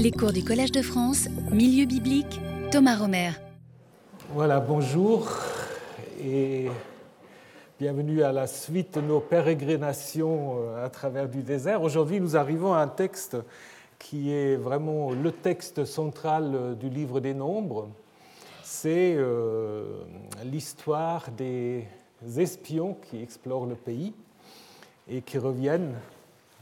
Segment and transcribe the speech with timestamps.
[0.00, 3.32] Les cours du Collège de France, Milieu biblique, Thomas Romer.
[4.32, 5.28] Voilà, bonjour
[6.22, 6.68] et
[7.80, 11.82] bienvenue à la suite de nos pérégrinations euh, à travers du désert.
[11.82, 13.36] Aujourd'hui, nous arrivons à un texte
[13.98, 17.88] qui est vraiment le texte central euh, du livre des Nombres.
[18.62, 20.04] C'est euh,
[20.44, 21.88] l'histoire des
[22.36, 24.14] espions qui explorent le pays
[25.08, 25.94] et qui reviennent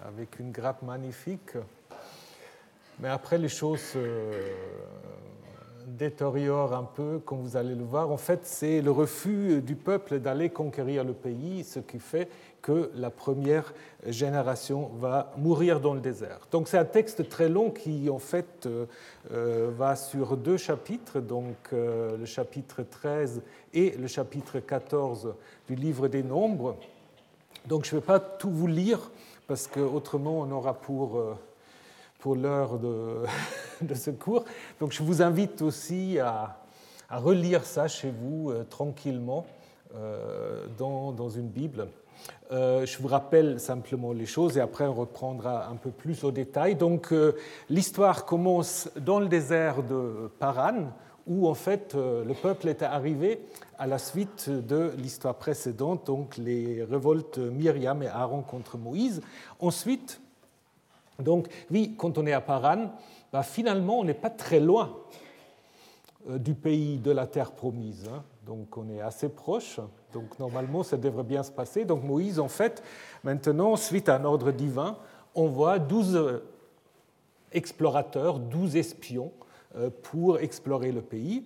[0.09, 1.51] avec une grappe magnifique.
[3.01, 3.99] Mais après, les choses se
[5.87, 8.11] détériorent un peu, comme vous allez le voir.
[8.11, 12.29] En fait, c'est le refus du peuple d'aller conquérir le pays, ce qui fait
[12.61, 13.73] que la première
[14.07, 16.41] génération va mourir dans le désert.
[16.51, 21.55] Donc c'est un texte très long qui, en fait, euh, va sur deux chapitres, donc
[21.73, 25.35] euh, le chapitre 13 et le chapitre 14
[25.69, 26.77] du livre des Nombres.
[27.67, 29.11] Donc je ne vais pas tout vous lire,
[29.47, 31.35] parce qu'autrement on aura pour, euh,
[32.19, 32.79] pour l'heure
[33.81, 34.45] de, ce cours.
[34.81, 36.59] Donc je vous invite aussi à,
[37.11, 39.47] relire ça chez vous euh, tranquillement
[39.95, 41.89] euh, dans, une Bible.
[42.51, 46.33] Euh, je vous rappelle simplement les choses et après on reprendra un peu plus au
[46.33, 46.75] détail.
[46.75, 47.15] Donc
[47.71, 50.91] l'histoire commence dans le désert de Paran,
[51.27, 53.41] où en fait le peuple était arrivé
[53.79, 59.21] à la suite de l'histoire précédente, donc les révoltes Myriam et Aaron contre Moïse.
[59.61, 60.21] Ensuite,
[61.19, 62.93] donc oui, quand on est à Paran,
[63.33, 64.97] bah, finalement on n'est pas très loin
[66.29, 68.09] du pays de la terre promise.
[68.13, 68.23] Hein.
[68.45, 69.81] Donc on est assez proche.
[70.13, 71.85] Donc normalement ça devrait bien se passer.
[71.85, 72.83] Donc Moïse, en fait,
[73.25, 74.97] maintenant, suite à un ordre divin,
[75.35, 76.43] envoie 12
[77.53, 79.33] explorateurs, 12 espions
[80.03, 81.45] pour explorer le pays.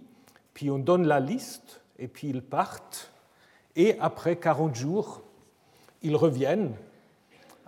[0.54, 3.10] Puis on donne la liste et puis ils partent.
[3.76, 5.22] Et après 40 jours,
[6.02, 6.74] ils reviennent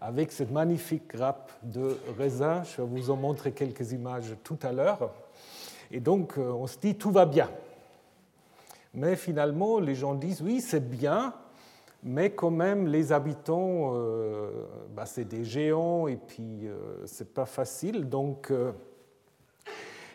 [0.02, 2.62] avec cette magnifique grappe de raisin.
[2.64, 5.10] Je vais vous en montrer quelques images tout à l'heure.
[5.90, 7.48] Et donc on se dit tout va bien.
[8.94, 11.32] Mais finalement, les gens disent oui, c'est bien,
[12.02, 14.50] mais quand même, les habitants, euh,
[14.94, 18.08] bah, c'est des géants et puis euh, c'est pas facile.
[18.08, 18.72] Donc, euh,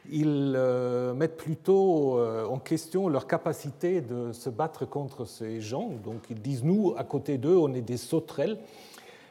[0.09, 5.90] ils euh, mettent plutôt en question leur capacité de se battre contre ces gens.
[6.03, 8.58] Donc, ils disent nous, à côté d'eux, on est des sauterelles.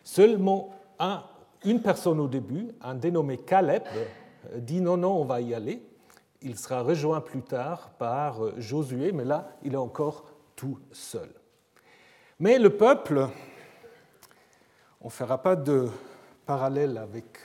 [0.07, 1.25] Seulement un,
[1.65, 3.83] une personne au début, un dénommé Caleb,
[4.59, 5.83] dit non, non, on va y aller
[6.43, 10.25] il sera rejoint plus tard par Josué, mais là, il est encore
[10.55, 11.29] tout seul.
[12.39, 13.29] Mais le peuple,
[15.01, 15.89] on ne fera pas de
[16.45, 17.41] parallèle avec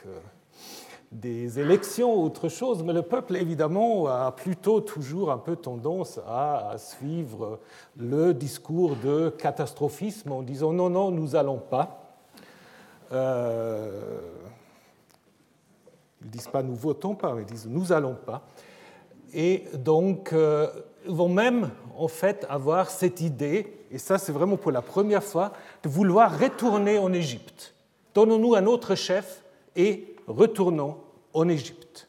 [1.10, 6.20] des élections ou autre chose, mais le peuple, évidemment, a plutôt toujours un peu tendance
[6.26, 7.58] à suivre
[7.96, 12.01] le discours de catastrophisme en disant non, non, nous n'allons pas.
[13.12, 14.20] Euh,
[16.22, 18.42] ils ne disent pas nous votons pas, ils disent nous allons pas
[19.34, 20.68] et donc euh,
[21.06, 25.52] vont même en fait avoir cette idée, et ça c'est vraiment pour la première fois,
[25.82, 27.74] de vouloir retourner en Égypte.
[28.14, 29.42] Donnons-nous un autre chef
[29.76, 30.96] et retournons
[31.34, 32.08] en Égypte.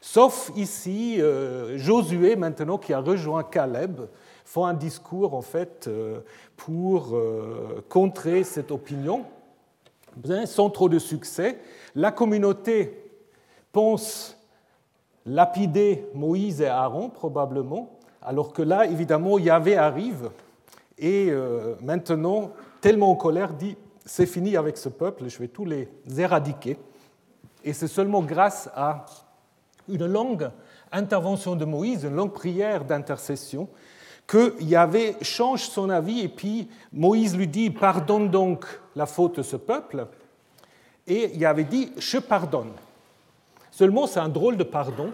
[0.00, 4.02] Sauf ici, euh, Josué maintenant qui a rejoint Caleb
[4.44, 5.88] font un discours en fait
[6.56, 7.18] pour
[7.88, 9.24] contrer cette opinion,
[10.46, 11.58] sans trop de succès.
[11.94, 13.10] La communauté
[13.72, 14.38] pense
[15.26, 20.30] lapider Moïse et Aaron probablement, alors que là, évidemment, Yahvé arrive
[20.98, 25.64] et euh, maintenant, tellement en colère, dit c'est fini avec ce peuple, je vais tous
[25.64, 25.88] les
[26.18, 26.78] éradiquer.
[27.64, 29.06] Et c'est seulement grâce à
[29.88, 30.50] une longue
[30.92, 33.68] intervention de Moïse, une longue prière d'intercession,
[34.26, 38.66] que Yahvé change son avis et puis Moïse lui dit pardonne donc
[38.96, 40.06] la faute de ce peuple.
[41.06, 42.72] Et Yahvé dit je pardonne.
[43.70, 45.10] Seulement, c'est un drôle de pardon,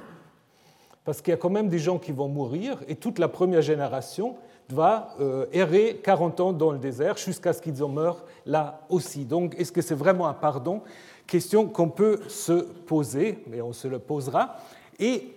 [1.05, 3.63] parce qu'il y a quand même des gens qui vont mourir, et toute la première
[3.63, 4.37] génération
[4.69, 9.25] va euh, errer 40 ans dans le désert jusqu'à ce qu'ils en meurent là aussi.
[9.25, 10.83] Donc, est-ce que c'est vraiment un pardon?
[11.27, 14.57] Question qu'on peut se poser, mais on se le posera.
[14.99, 15.35] Et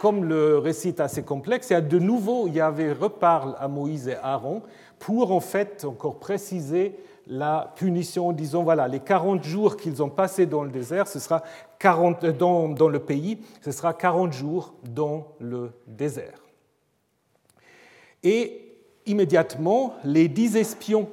[0.00, 4.16] comme le récit est assez complexe, il a de nouveau, Yahvé reparle à Moïse et
[4.16, 4.62] Aaron
[5.04, 6.96] pour en fait encore préciser
[7.26, 11.42] la punition, disons, voilà, les 40 jours qu'ils ont passés dans le désert, ce sera
[11.78, 16.42] 40, dans, dans le pays, ce sera 40 jours dans le désert.
[18.22, 21.10] Et immédiatement, les dix espions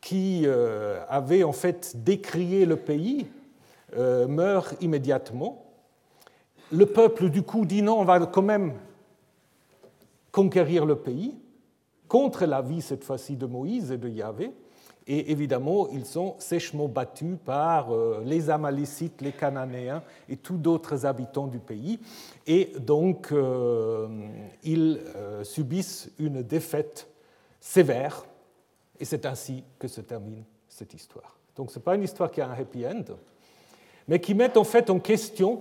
[0.00, 3.28] qui euh, avaient en fait décrié le pays
[3.96, 5.64] euh, meurent immédiatement.
[6.72, 8.72] Le peuple, du coup, dit non, on va quand même
[10.32, 11.36] conquérir le pays,
[12.08, 14.52] contre l'avis cette fois-ci de Moïse et de Yahvé.
[15.06, 21.04] Et évidemment, ils sont sèchement battus par euh, les Amalécites, les Cananéens et tous d'autres
[21.04, 22.00] habitants du pays.
[22.46, 24.08] Et donc, euh,
[24.62, 27.06] ils euh, subissent une défaite
[27.60, 28.24] sévère.
[28.98, 31.36] Et c'est ainsi que se termine cette histoire.
[31.54, 33.04] Donc, ce n'est pas une histoire qui a un happy end,
[34.08, 35.60] mais qui met en fait en question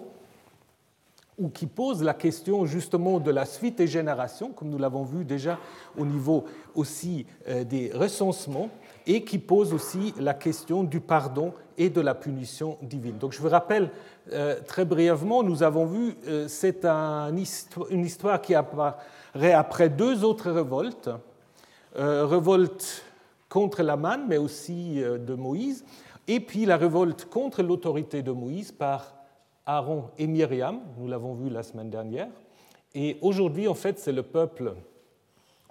[1.37, 5.25] ou qui pose la question justement de la suite des générations, comme nous l'avons vu
[5.25, 5.57] déjà
[5.97, 6.45] au niveau
[6.75, 8.69] aussi des recensements,
[9.05, 13.17] et qui pose aussi la question du pardon et de la punition divine.
[13.17, 13.89] Donc je vous rappelle
[14.31, 20.51] euh, très brièvement, nous avons vu, euh, c'est une histoire qui apparaît après deux autres
[20.51, 21.09] révoltes,
[21.97, 23.03] euh, révolte
[23.49, 25.85] contre la manne, mais aussi de Moïse,
[26.27, 29.12] et puis la révolte contre l'autorité de Moïse par
[29.65, 32.27] Aaron et Myriam, nous l'avons vu la semaine dernière.
[32.93, 34.73] Et aujourd'hui, en fait, c'est le peuple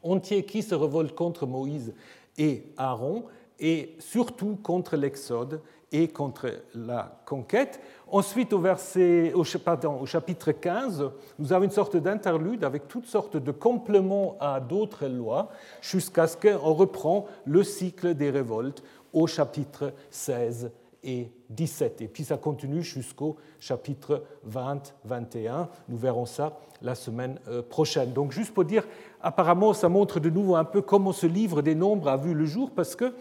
[0.03, 1.95] entier qui se révolte contre Moïse
[2.39, 3.25] et Aaron,
[3.61, 5.61] et surtout contre l'Exode
[5.93, 7.81] et contre la conquête.
[8.11, 14.37] Ensuite, au, au chapitre 15, nous avons une sorte d'interlude avec toutes sortes de compléments
[14.41, 15.51] à d'autres lois,
[15.81, 20.73] jusqu'à ce qu'on reprend le cycle des révoltes au chapitre 16
[21.05, 22.03] et 17.
[22.03, 25.69] Et puis ça continue jusqu'au chapitre 20, 21.
[25.89, 28.13] Nous verrons ça la semaine euh, prochaine.
[28.13, 28.87] Donc juste pour dire,
[29.21, 32.45] apparemment, ça montre de nouveau un peu comment ce livre des nombres a vu le
[32.45, 33.15] jour, parce que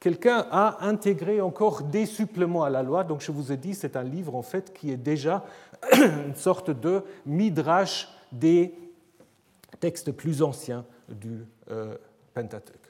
[0.00, 3.04] quelqu'un a intégré encore des suppléments à la loi.
[3.04, 5.44] Donc je vous ai dit, c'est un livre en fait qui est déjà
[5.92, 8.74] une sorte de midrash des
[9.80, 11.96] textes plus anciens du euh,
[12.32, 12.83] Pentateuque.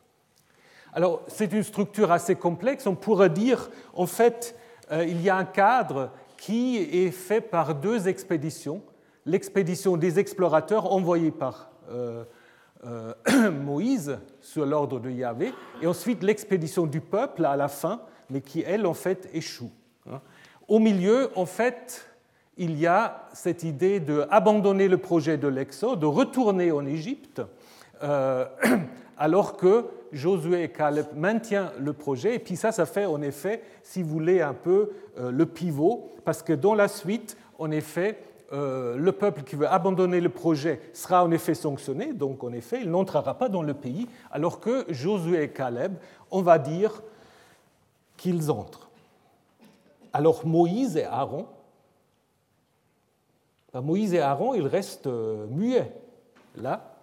[0.94, 2.86] Alors c'est une structure assez complexe.
[2.86, 4.56] On pourrait dire, en fait,
[4.92, 8.80] euh, il y a un cadre qui est fait par deux expéditions.
[9.26, 12.24] L'expédition des explorateurs envoyée par euh,
[12.86, 13.12] euh,
[13.50, 15.52] Moïse sur l'ordre de Yahvé,
[15.82, 18.00] et ensuite l'expédition du peuple à la fin,
[18.30, 19.72] mais qui, elle, en fait, échoue.
[20.08, 20.20] Hein.
[20.68, 22.06] Au milieu, en fait,
[22.56, 27.42] il y a cette idée d'abandonner le projet de l'Exode, de retourner en Égypte,
[29.18, 32.36] alors que Josué et Caleb maintiennent le projet.
[32.36, 36.12] Et puis ça, ça fait en effet, si vous voulez, un peu euh, le pivot,
[36.24, 38.18] parce que dans la suite, en effet,
[38.52, 42.80] euh, le peuple qui veut abandonner le projet sera en effet sanctionné, donc en effet,
[42.82, 45.94] il n'entrera pas dans le pays, alors que Josué et Caleb,
[46.30, 47.02] on va dire
[48.16, 48.90] qu'ils entrent.
[50.12, 51.46] Alors Moïse et Aaron,
[53.72, 55.92] ben, Moïse et Aaron, ils restent euh, muets
[56.56, 56.94] là,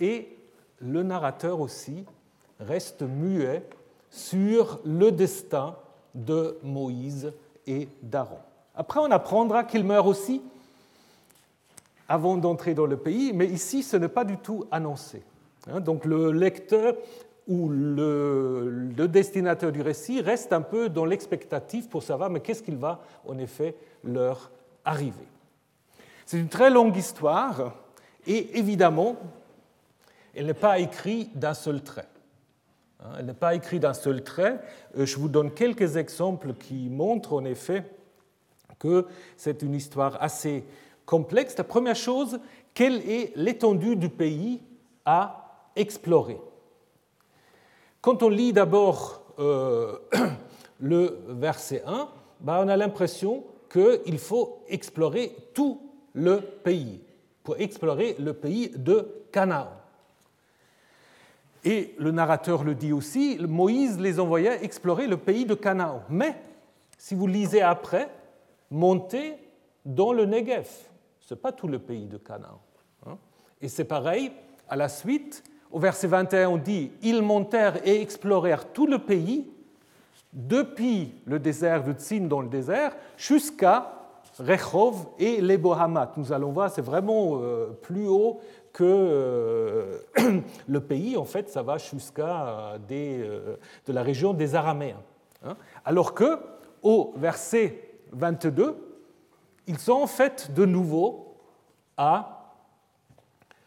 [0.00, 0.39] et
[0.80, 2.04] le narrateur aussi
[2.58, 3.64] reste muet
[4.10, 5.76] sur le destin
[6.14, 7.32] de Moïse
[7.66, 8.38] et d'Aaron.
[8.74, 10.42] Après, on apprendra qu'ils meurent aussi
[12.08, 15.22] avant d'entrer dans le pays, mais ici, ce n'est pas du tout annoncé.
[15.68, 15.80] Hein.
[15.80, 16.96] Donc le lecteur
[17.46, 22.76] ou le, destinateur du récit reste un peu dans l'expectative pour savoir mais qu'est-ce qu'il
[22.76, 23.74] va en effet
[24.04, 24.50] leur
[24.84, 25.26] arriver.
[26.26, 27.74] C'est une très longue histoire
[28.26, 29.16] et évidemment,
[30.34, 32.08] elle n'est pas écrite d'un seul trait.
[33.00, 33.10] Hein.
[33.18, 34.60] Elle n'est pas écrite d'un seul trait.
[34.96, 37.84] Euh, je vous donne quelques exemples qui montrent en effet
[38.78, 39.06] que
[39.36, 40.64] c'est une histoire assez
[41.04, 41.56] complexe.
[41.58, 42.40] La première chose,
[42.74, 44.62] quelle est l'étendue du pays
[45.04, 46.40] à explorer?
[48.00, 49.98] Quand on lit d'abord euh,
[50.80, 52.08] le verset 1,
[52.40, 55.80] bah, on a l'impression qu'il faut explorer tout
[56.14, 57.00] le pays,
[57.44, 59.68] pour explorer le pays de Canaan.
[61.64, 66.02] Et le narrateur le dit aussi, Moïse les envoyait explorer le pays de Canaan.
[66.08, 66.36] Mais,
[66.96, 68.08] si vous lisez après,
[68.70, 69.36] montez
[69.84, 70.68] dans le Negev.
[71.20, 72.60] Ce n'est pas tout le pays de Canaan.
[73.06, 73.16] Hein.
[73.60, 74.32] Et c'est pareil,
[74.68, 79.46] à la suite, au verset 21, on dit Ils montèrent et explorèrent tout le pays,
[80.32, 83.92] depuis le désert de Tzin dans le désert, jusqu'à
[84.38, 86.12] Rechov et les Bohamat.
[86.16, 88.40] Nous allons voir, c'est vraiment euh, plus haut
[88.72, 89.98] que euh,
[90.68, 91.16] le pays.
[91.16, 95.02] En fait, ça va jusqu'à euh, de la région des Araméens.
[95.44, 95.56] Hein.
[95.84, 96.38] Alors que,
[96.82, 98.76] au verset 22,
[99.66, 101.36] ils sont en fait de nouveau
[101.96, 102.54] à,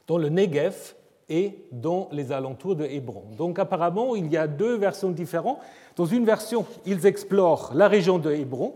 [0.08, 0.96] dans le Negev
[1.30, 3.24] et dans les alentours de Hébron.
[3.38, 5.60] Donc apparemment, il y a deux versions différentes.
[5.96, 8.74] Dans une version, ils explorent la région de Hébron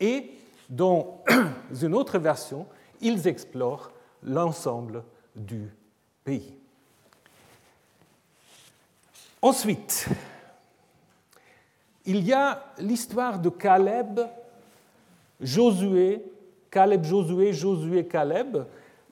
[0.00, 0.30] et
[0.68, 1.22] dans
[1.82, 2.66] une autre version,
[3.00, 5.02] ils explorent l'ensemble
[5.38, 5.70] du
[6.24, 6.54] pays.
[9.40, 10.08] Ensuite,
[12.04, 14.20] il y a l'histoire de Caleb,
[15.40, 16.22] Josué
[16.70, 18.58] Caleb, Josué, Josué, Caleb,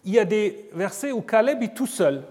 [0.05, 2.23] il y a des versets où Caleb est tout seul.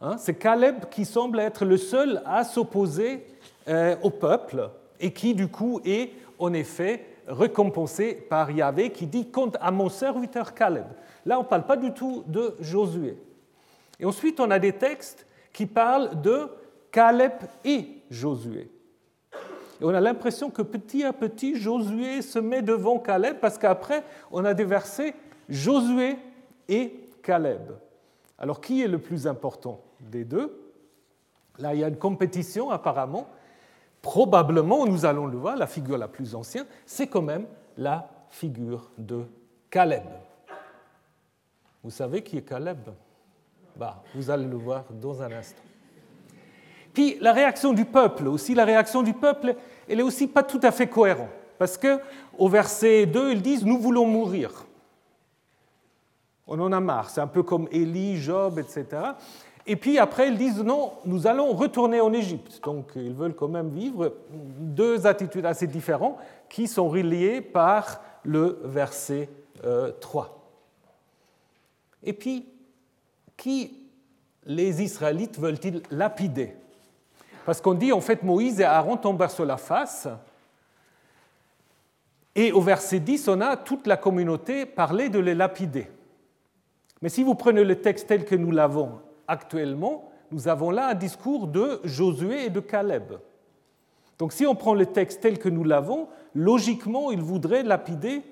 [0.00, 3.24] Hein, c'est Caleb qui semble être le seul à s'opposer
[3.68, 4.68] euh, au peuple
[5.00, 9.88] et qui du coup est en effet récompensé par Yahvé qui dit compte à mon
[9.88, 10.86] serviteur Caleb.
[11.24, 13.18] Là, on ne parle pas du tout de Josué.
[13.98, 16.48] Et ensuite, on a des textes qui parlent de
[16.90, 17.32] Caleb
[17.64, 18.70] et Josué.
[19.80, 24.04] Et on a l'impression que petit à petit, Josué se met devant Caleb parce qu'après,
[24.30, 25.14] on a des versets
[25.48, 26.16] Josué
[26.68, 27.72] et Caleb.
[28.38, 30.60] Alors, qui est le plus important des deux?
[31.58, 33.28] Là, il y a une compétition apparemment.
[34.04, 37.46] Probablement, nous allons le voir, la figure la plus ancienne, c'est quand même
[37.78, 39.24] la figure de
[39.70, 40.04] Caleb.
[41.82, 42.90] Vous savez qui est Caleb?
[43.74, 45.62] Bah, Vous allez le voir dans un instant.
[46.92, 49.56] Puis la réaction du peuple aussi, la réaction du peuple,
[49.88, 51.30] elle est aussi pas tout à fait cohérente.
[51.58, 51.98] Parce que
[52.36, 54.66] au verset 2, ils disent Nous voulons mourir.
[56.46, 57.08] On en a marre.
[57.08, 58.84] C'est un peu comme Élie, Job, etc.
[59.66, 62.60] Et puis après, ils disent non, nous allons retourner en Égypte.
[62.62, 66.18] Donc ils veulent quand même vivre deux attitudes assez différentes
[66.48, 69.28] qui sont reliées par le verset
[70.00, 70.24] 3.
[70.24, 70.28] Euh,
[72.02, 72.46] Et puis,
[73.36, 73.78] qui
[74.44, 76.54] les Israélites veulent-ils lapider?
[77.46, 80.08] Parce qu'on dit en fait Moïse et Aaron tombent sur la face.
[82.34, 85.88] Et au verset 10, on a toute la communauté parler de les lapider.
[87.00, 90.94] Mais si vous prenez le texte tel que nous l'avons actuellement, nous avons là un
[90.94, 93.14] discours de Josué et de Caleb.
[94.18, 98.22] Donc si on prend le texte tel que nous l'avons, logiquement, il voudrait lapider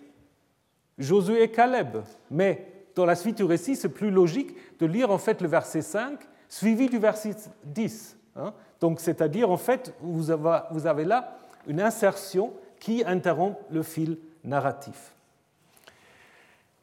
[0.99, 1.99] Josué et Caleb.
[2.31, 5.83] Mais dans la suite du récit, c'est plus logique de lire en fait le verset
[5.83, 6.19] 5
[6.49, 7.35] suivi du verset
[7.65, 8.17] 10.
[8.37, 8.53] Hein.
[8.81, 15.15] Donc c'est-à-dire en fait, vous avez là une insertion qui interrompt le fil narratif.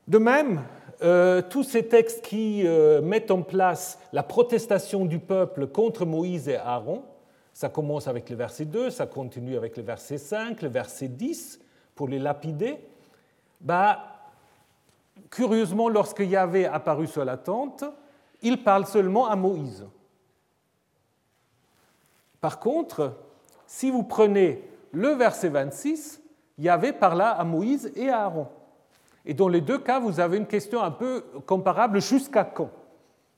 [0.08, 0.63] De même,
[1.01, 6.50] euh, tous ces textes qui euh, mettent en place la protestation du peuple contre Moïse
[6.50, 7.03] et Aaron,
[7.53, 11.60] ça commence avec le verset 2, ça continue avec le verset 5, le verset 10,
[11.96, 12.77] pour les lapider,
[13.62, 14.00] bah,
[15.29, 17.84] curieusement, lorsque Yahvé apparu sur la tente,
[18.41, 19.86] il parle seulement à Moïse.
[22.39, 23.18] Par contre,
[23.68, 26.22] si vous prenez le verset 26,
[26.58, 28.48] Yahvé parla à Moïse et à Aaron.
[29.29, 32.71] Et dans les deux cas, vous avez une question un peu comparable jusqu'à quand?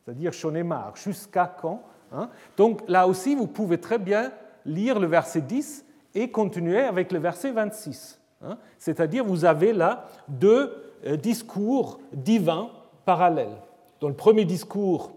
[0.06, 1.84] C'est-à-dire, j'en ai marre, jusqu'à quand
[2.14, 2.30] hein?
[2.56, 4.32] Donc là aussi, vous pouvez très bien
[4.66, 5.84] lire le verset 10
[6.16, 8.22] et continuer avec le verset 26.
[8.42, 8.58] Hein?
[8.80, 10.74] C'est-à-dire, vous avez là deux
[11.06, 12.70] euh, discours divins
[13.04, 13.58] parallèles.
[14.00, 15.12] Dans le premier discours,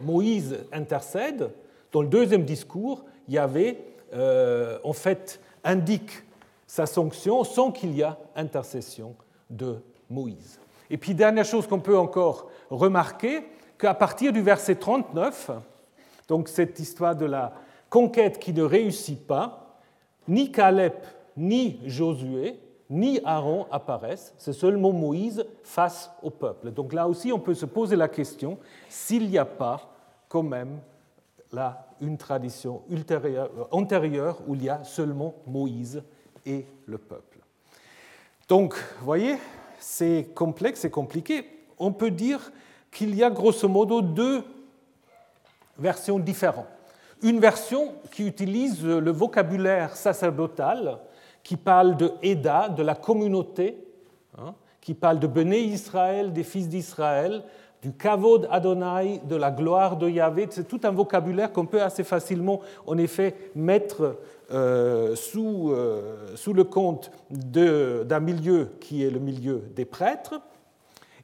[0.00, 1.52] Moïse intercède.
[1.92, 3.78] Dans le deuxième discours, Yahvé,
[4.14, 6.24] euh, en fait, indique
[6.66, 9.14] sa sanction sans qu'il y ait intercession
[9.50, 9.76] de
[10.08, 10.58] Moïse.
[10.88, 13.44] Et puis, dernière chose qu'on peut encore remarquer,
[13.78, 15.50] qu'à partir du verset 39,
[16.28, 17.52] donc cette histoire de la
[17.88, 19.78] conquête qui ne réussit pas,
[20.28, 20.92] ni Caleb,
[21.36, 26.72] ni Josué, ni Aaron apparaissent, c'est seulement Moïse face au peuple.
[26.72, 29.88] Donc là aussi, on peut se poser la question s'il n'y a pas
[30.28, 30.80] quand même
[31.52, 32.82] là une tradition
[33.70, 36.02] antérieure où il y a seulement Moïse
[36.46, 37.29] et le peuple.
[38.50, 39.36] Donc, vous voyez,
[39.78, 41.44] c'est complexe et compliqué.
[41.78, 42.50] On peut dire
[42.90, 44.42] qu'il y a grosso modo deux
[45.78, 46.66] versions différentes.
[47.22, 50.98] Une version qui utilise le vocabulaire sacerdotal,
[51.44, 53.78] qui parle de Eda, de la communauté,
[54.36, 57.44] hein, qui parle de Béné Israël, des fils d'Israël,
[57.82, 60.48] du kavod Adonai, de la gloire de Yahvé.
[60.50, 64.16] C'est tout un vocabulaire qu'on peut assez facilement, en effet, mettre
[64.52, 70.40] euh, sous, euh, sous, le compte d'un milieu qui est le milieu des prêtres,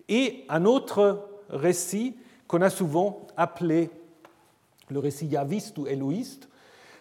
[0.08, 2.16] et un autre récit
[2.46, 3.90] qu'on a souvent appelé
[4.90, 6.48] le récit yaviste ou éloïste,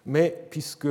[0.06, 0.88] mais puisque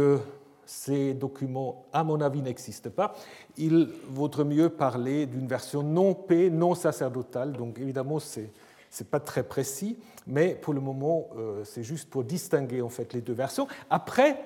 [0.67, 3.15] ces documents, à mon avis, n'existent pas,
[3.57, 8.51] il vaudrait mieux parler d'une version non paix, non sacerdotale, donc évidemment, c'est
[9.01, 13.13] n'est pas très précis, mais pour le moment, euh, c'est juste pour distinguer en fait
[13.13, 13.67] les deux versions.
[13.91, 14.41] Après,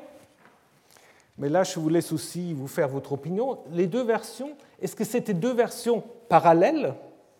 [1.39, 3.59] mais là, je vous laisse aussi vous faire votre opinion.
[3.73, 4.51] Les deux versions,
[4.83, 6.95] est-ce que c'était deux versions parallèles,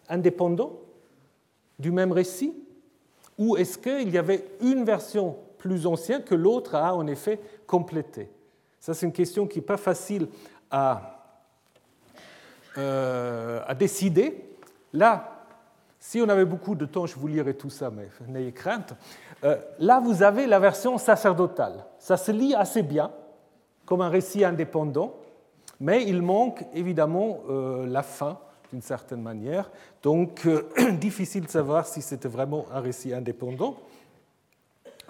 [0.09, 0.79] indépendantes,
[1.79, 2.55] du même récit?
[3.39, 8.31] Ou est-ce qu'il y avait une version plus ancienne que l'autre a en effet complétée?
[8.79, 10.29] Ça, c'est une question qui n'est pas facile
[10.71, 11.25] à,
[12.79, 14.45] euh, à décider.
[14.93, 15.45] Là,
[15.99, 18.95] si on avait beaucoup de temps, je vous lirais tout ça, mais n'ayez crainte.
[19.43, 21.85] Euh, là, vous avez la version sacerdotale.
[21.99, 23.11] Ça se lit assez bien
[23.89, 25.15] comme un récit indépendant,
[25.81, 28.39] mais il manque évidemment euh, la fin
[28.71, 29.71] d'une certaine manière,
[30.03, 30.69] donc euh,
[31.01, 33.77] difficile de savoir si c'était vraiment un récit indépendant.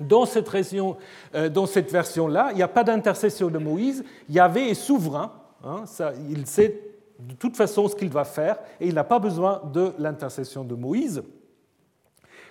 [0.00, 4.04] Dans cette, euh, dans cette version-là, il n'y a pas d'intercession de Moïse.
[4.28, 5.32] Yahvé est souverain.
[5.64, 5.82] Hein,
[6.30, 6.80] il sait
[7.18, 10.76] de toute façon ce qu'il va faire et il n'a pas besoin de l'intercession de
[10.76, 11.24] Moïse.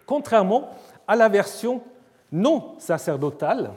[0.05, 0.71] Contrairement
[1.07, 1.81] à la version
[2.33, 3.71] non sacerdotale,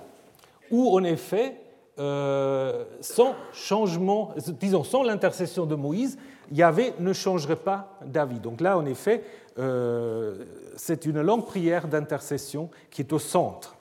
[0.72, 1.59] où en effet,
[2.00, 6.18] euh, sans changement, disons sans l'intercession de Moïse,
[6.50, 8.40] Yahvé ne changerait pas d'avis.
[8.40, 9.22] Donc là, en effet,
[9.58, 10.44] euh,
[10.76, 13.76] c'est une longue prière d'intercession qui est au centre.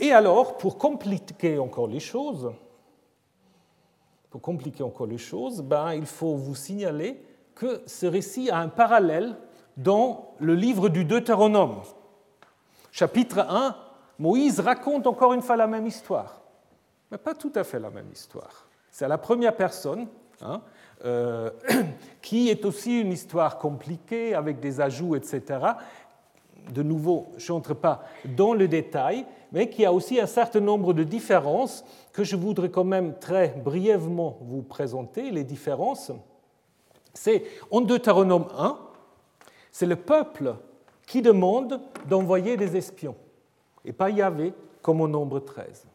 [0.00, 2.52] Et alors, pour compliquer encore les choses,
[4.30, 7.22] pour compliquer encore les choses, ben, il faut vous signaler
[7.54, 9.36] que ce récit a un parallèle
[9.76, 11.76] dans le livre du Deutéronome.
[12.90, 13.76] Chapitre 1,
[14.18, 16.40] Moïse raconte encore une fois la même histoire,
[17.18, 18.66] pas tout à fait la même histoire.
[18.90, 20.06] C'est la première personne,
[20.40, 20.60] hein,
[21.04, 21.50] euh,
[22.22, 25.42] qui est aussi une histoire compliquée avec des ajouts, etc.
[26.70, 30.92] De nouveau, je n'entre pas dans le détail, mais qui a aussi un certain nombre
[30.94, 35.30] de différences que je voudrais quand même très brièvement vous présenter.
[35.30, 36.10] Les différences,
[37.12, 38.78] c'est en Deutéronome 1,
[39.70, 40.54] c'est le peuple
[41.06, 43.16] qui demande d'envoyer des espions,
[43.84, 45.86] et pas Yahvé comme au nombre 13.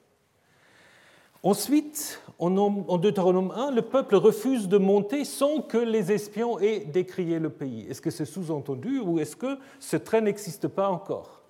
[1.41, 7.39] Ensuite, en Deutéronome 1, le peuple refuse de monter sans que les espions aient décrié
[7.39, 7.87] le pays.
[7.89, 11.41] Est-ce que c'est sous-entendu ou est-ce que ce trait n'existe pas encore?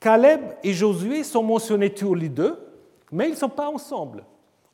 [0.00, 2.58] Caleb et Josué sont mentionnés tous les deux,
[3.12, 4.24] mais ils ne sont pas ensemble.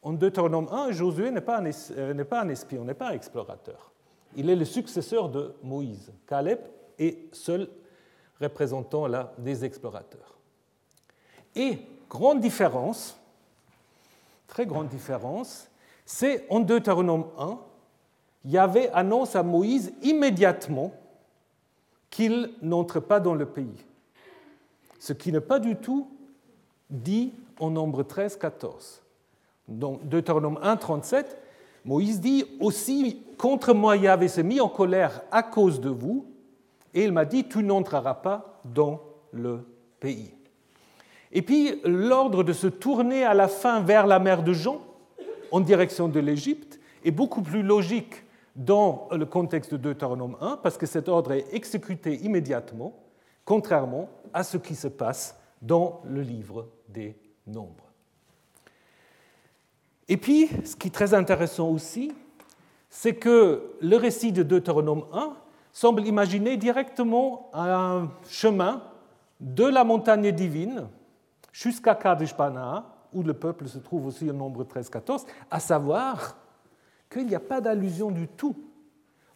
[0.02, 1.60] En Deutéronome 1, Josué n'est pas,
[1.90, 3.90] euh, pas un espion, n'est pas un explorateur.
[4.36, 6.12] Il est le successeur de Moïse.
[6.26, 6.60] Caleb
[6.98, 7.68] est seul
[8.40, 10.38] représentant là des explorateurs.
[11.54, 13.19] Et grande différence,
[14.50, 15.70] très grande différence,
[16.04, 17.58] c'est en Deutéronome 1,
[18.44, 20.92] Yahvé annonce à Moïse immédiatement
[22.10, 23.86] qu'il n'entre pas dans le pays.
[24.98, 26.08] Ce qui n'est pas du tout
[26.90, 29.02] dit en nombre 13, 14.
[29.68, 31.38] Dans Deutéronome 1, 37,
[31.84, 36.26] Moïse dit aussi Contre moi, Yahvé s'est mis en colère à cause de vous,
[36.92, 39.00] et il m'a dit Tu n'entreras pas dans
[39.32, 39.64] le
[40.00, 40.34] pays.
[41.32, 44.80] Et puis l'ordre de se tourner à la fin vers la mer de Jean,
[45.52, 48.24] en direction de l'Égypte, est beaucoup plus logique
[48.56, 52.94] dans le contexte de Deutéronome 1, parce que cet ordre est exécuté immédiatement,
[53.44, 57.16] contrairement à ce qui se passe dans le livre des
[57.46, 57.90] Nombres.
[60.08, 62.12] Et puis, ce qui est très intéressant aussi,
[62.88, 65.34] c'est que le récit de Deutéronome 1
[65.72, 68.82] semble imaginer directement un chemin
[69.40, 70.88] de la montagne divine
[71.52, 76.36] jusqu'à Kadesh Barnea, où le peuple se trouve aussi au nombre 13-14, à savoir
[77.08, 78.56] qu'il n'y a pas d'allusion du tout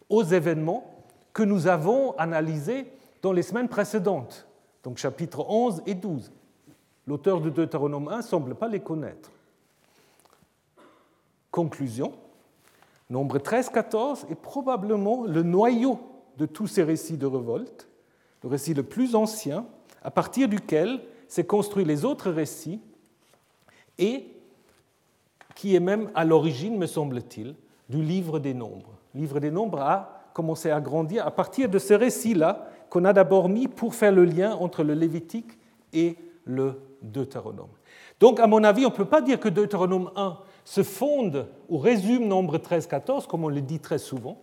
[0.09, 4.47] aux événements que nous avons analysés dans les semaines précédentes,
[4.83, 6.31] donc chapitres 11 et 12.
[7.07, 9.31] L'auteur de Deutéronome 1 ne semble pas les connaître.
[11.51, 12.13] Conclusion,
[13.09, 15.99] nombre 13-14 est probablement le noyau
[16.37, 17.87] de tous ces récits de révolte,
[18.43, 19.65] le récit le plus ancien,
[20.03, 22.81] à partir duquel s'est construit les autres récits
[23.97, 24.27] et
[25.55, 27.55] qui est même à l'origine, me semble-t-il,
[27.89, 28.93] du livre des nombres.
[29.13, 33.13] Le livre des nombres a commencé à grandir à partir de ce récit-là qu'on a
[33.13, 35.57] d'abord mis pour faire le lien entre le Lévitique
[35.93, 37.69] et le Deutéronome.
[38.19, 41.77] Donc, à mon avis, on ne peut pas dire que Deutéronome 1 se fonde ou
[41.77, 44.41] résume Nombre 13-14, comme on le dit très souvent.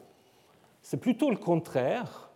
[0.83, 2.31] C'est plutôt le contraire.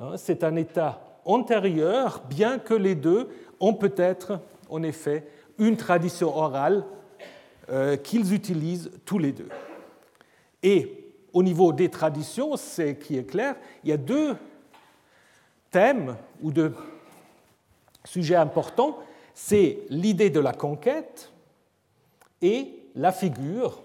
[0.00, 0.16] Hein.
[0.16, 3.28] C'est un état antérieur, bien que les deux
[3.60, 5.26] ont peut-être, en effet,
[5.58, 6.84] une tradition orale
[7.70, 9.48] euh, qu'ils utilisent tous les deux.
[10.62, 14.36] Et au niveau des traditions, c'est qui est clair, il y a deux
[15.70, 16.74] thèmes ou deux
[18.04, 18.98] sujets importants.
[19.34, 21.30] C'est l'idée de la conquête
[22.42, 23.82] et la figure,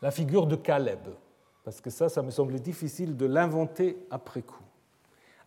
[0.00, 1.00] la figure de Caleb.
[1.64, 4.62] Parce que ça, ça me semble difficile de l'inventer après coup.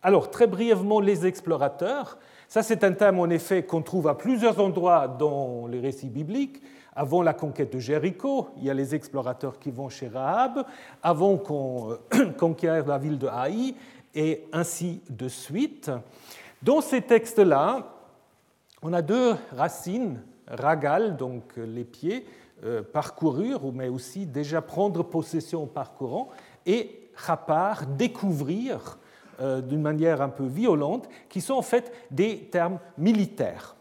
[0.06, 2.16] Alors, très brièvement, les explorateurs.
[2.46, 6.62] Ça, c'est un thème, en effet, qu'on trouve à plusieurs endroits dans les récits bibliques.
[6.94, 10.64] Avant la conquête de Jéricho, il y a les explorateurs qui vont chez Rahab,
[11.02, 13.74] avant qu'on euh, conquiert la ville de Haï,
[14.14, 15.90] et ainsi de suite.
[16.62, 17.92] Dans ces textes-là,
[18.82, 22.24] on a deux racines, ragal, donc les pieds,
[22.62, 26.28] euh, parcourir, mais aussi déjà prendre possession en parcourant,
[26.64, 28.98] et rapar, découvrir,
[29.40, 33.76] euh, d'une manière un peu violente, qui sont en fait des termes militaires.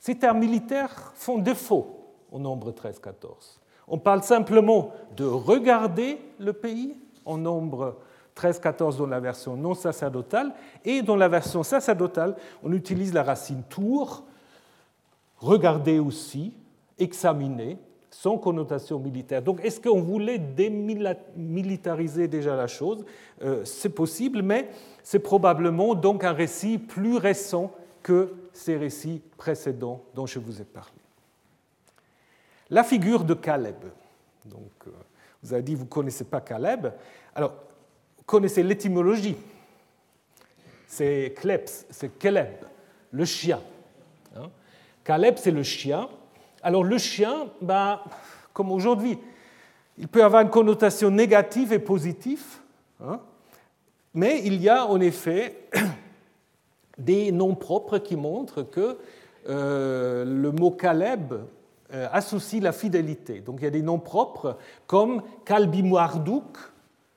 [0.00, 3.58] Ces termes militaires font défaut au nombre 13-14.
[3.88, 7.96] On parle simplement de regarder le pays en nombre
[8.36, 10.52] 13-14 dans la version non sacerdotale,
[10.84, 14.24] et dans la version sacerdotale, on utilise la racine tour,
[15.38, 16.52] regarder aussi,
[16.98, 17.78] examiner,
[18.14, 19.42] sans connotation militaire.
[19.42, 23.04] Donc est-ce qu'on voulait démilitariser déjà la chose?
[23.42, 24.70] Euh, C'est possible, mais
[25.02, 27.72] c'est probablement donc un récit plus récent
[28.04, 30.92] que ces récits précédents dont je vous ai parlé.
[32.70, 33.82] La figure de Caleb.
[34.44, 34.90] Donc, euh,
[35.42, 36.86] vous avez dit, vous ne connaissez pas Caleb.
[37.34, 37.54] Alors,
[38.16, 39.36] vous connaissez l'étymologie.
[40.86, 42.64] C'est Kleps, c'est Caleb,
[43.10, 43.60] le chien.
[44.36, 44.50] Hein?
[45.02, 46.08] Caleb, c'est le chien.
[46.64, 48.02] Alors, le chien, bah,
[48.54, 49.18] comme aujourd'hui,
[49.98, 52.42] il peut avoir une connotation négative et positive.
[53.04, 53.20] Hein.
[54.14, 55.68] mais il y a en effet
[56.98, 58.98] des noms propres qui montrent que
[59.48, 61.34] euh, le mot Caleb
[61.92, 63.40] euh, associe la fidélité.
[63.40, 66.56] Donc il y a des noms propres comme Kalbi Marduk,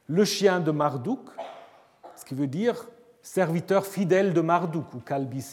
[0.07, 1.21] le chien de Marduk,
[2.15, 2.87] ce qui veut dire
[3.21, 5.45] serviteur fidèle de Marduk, ou Kalbi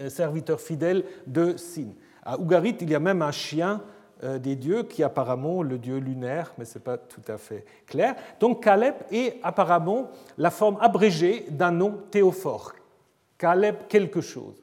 [0.00, 1.88] euh, serviteur fidèle de Sin.
[2.26, 3.80] À Ougarit, il y a même un chien
[4.24, 7.38] euh, des dieux qui est apparemment le dieu lunaire, mais ce n'est pas tout à
[7.38, 8.16] fait clair.
[8.40, 12.72] Donc Caleb est apparemment la forme abrégée d'un nom théophore.
[13.38, 14.56] Caleb quelque chose.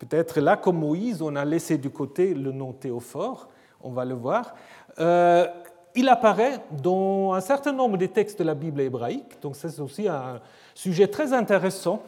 [0.00, 3.48] Peut-être là, comme Moïse, on a laissé de côté le nom théophore,
[3.82, 4.54] on va le voir.
[4.98, 5.46] Euh,
[5.94, 10.08] il apparaît dans un certain nombre des textes de la Bible hébraïque, donc c'est aussi
[10.08, 10.40] un
[10.74, 12.02] sujet très intéressant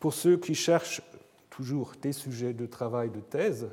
[0.00, 1.00] pour ceux qui cherchent
[1.58, 3.68] toujours des sujets de travail de thèse.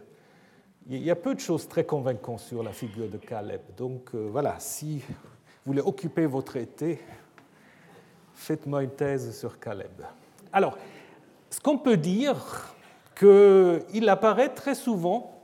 [0.90, 3.62] Il y a peu de choses très convaincantes sur la figure de Caleb.
[3.78, 5.14] Donc euh, voilà, si vous
[5.68, 7.00] voulez occuper votre été,
[8.34, 10.02] faites-moi une thèse sur Caleb.
[10.52, 10.80] Alors,
[11.52, 12.74] ce qu'on peut dire,
[13.16, 15.44] qu'il apparaît très souvent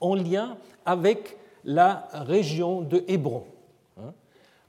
[0.00, 3.44] en lien avec la région de Hébron.
[4.00, 4.14] Hein.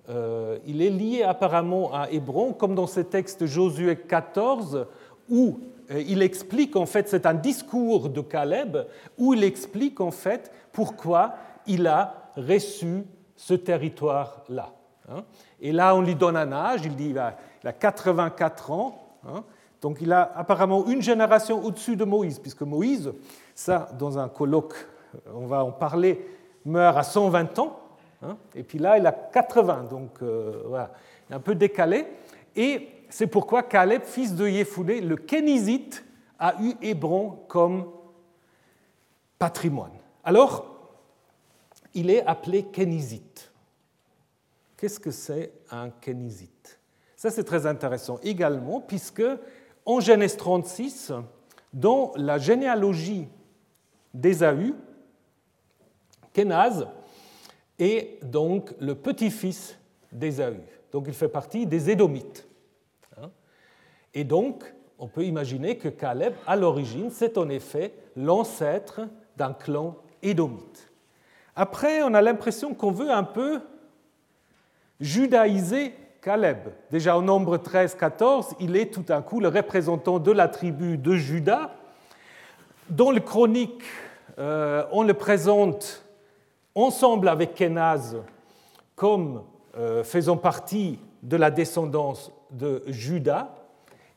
[0.10, 4.86] Euh, il est lié apparemment à Hébron, comme dans ce texte Josué 14,
[5.30, 5.60] où
[5.99, 8.77] il explique en fait, c'est un discours de Caleb,
[9.17, 11.36] où il explique en fait pourquoi
[11.67, 13.03] il a reçu
[13.36, 14.71] ce territoire-là.
[15.10, 15.23] Hein.
[15.60, 19.43] Et là, on lui donne un âge, il dit il a 84 ans, hein.
[19.84, 23.12] Donc il a apparemment une génération au-dessus de Moïse, puisque Moïse,
[23.53, 24.75] ça, dans un colloque,
[25.36, 26.25] on va en parler,
[26.63, 27.79] meurt à 120 ans,
[28.21, 30.91] hein, et puis là, il a 80, donc euh, voilà,
[31.29, 32.08] un peu décalé.
[32.56, 36.04] Et c'est pourquoi Caleb, fils de Yefouné, le Kénizite,
[36.39, 37.91] a eu Hébron comme
[39.38, 39.91] patrimoine.
[40.23, 40.97] Alors,
[41.93, 43.52] il est appelé Kénizite.
[44.76, 46.80] Qu'est-ce que c'est un Kénizite?
[47.15, 49.21] Ça, c'est très intéressant également, puisque
[49.86, 51.13] en Genèse 36,
[51.71, 53.28] dans la généalogie
[54.12, 54.73] d'Ésaü,
[56.34, 56.88] Kenaz
[57.78, 59.78] est donc le petit-fils
[60.12, 60.62] d'Ésaü.
[60.91, 62.47] Donc il fait partie des Édomites.
[64.13, 64.63] Et donc,
[64.99, 69.02] on peut imaginer que Caleb, à l'origine, c'est en effet l'ancêtre
[69.38, 70.91] d'un clan édomite.
[71.56, 73.60] Après, on a l'impression qu'on veut un peu
[74.99, 76.69] judaïser Caleb.
[76.89, 81.15] Déjà au nombre 13-14, il est tout à coup le représentant de la tribu de
[81.15, 81.76] Juda.
[82.89, 83.84] Dans le chronique,
[84.39, 86.06] euh, on le présente
[86.76, 88.17] ensemble avec Kenaz
[88.95, 89.43] comme
[89.78, 93.54] euh, faisant partie de la descendance de Juda.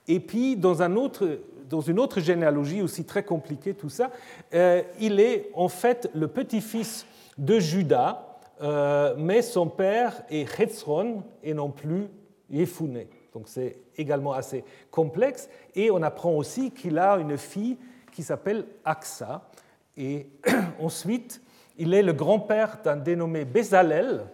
[0.08, 4.10] Et puis, dans, un autre, dans une autre généalogie aussi très compliquée, tout ça,
[4.54, 7.06] euh, il est en fait le petit-fils
[7.38, 12.08] de Juda, euh, mais son père est Hetzron et non plus
[12.50, 13.08] Yefouné.
[13.34, 15.48] Donc c'est également assez complexe.
[15.74, 17.76] Et on apprend aussi qu'il a une fille
[18.12, 19.48] qui s'appelle Aksa.
[19.96, 20.28] Et
[20.80, 21.42] ensuite,
[21.76, 24.24] il est le grand-père d'un dénommé Bézalel.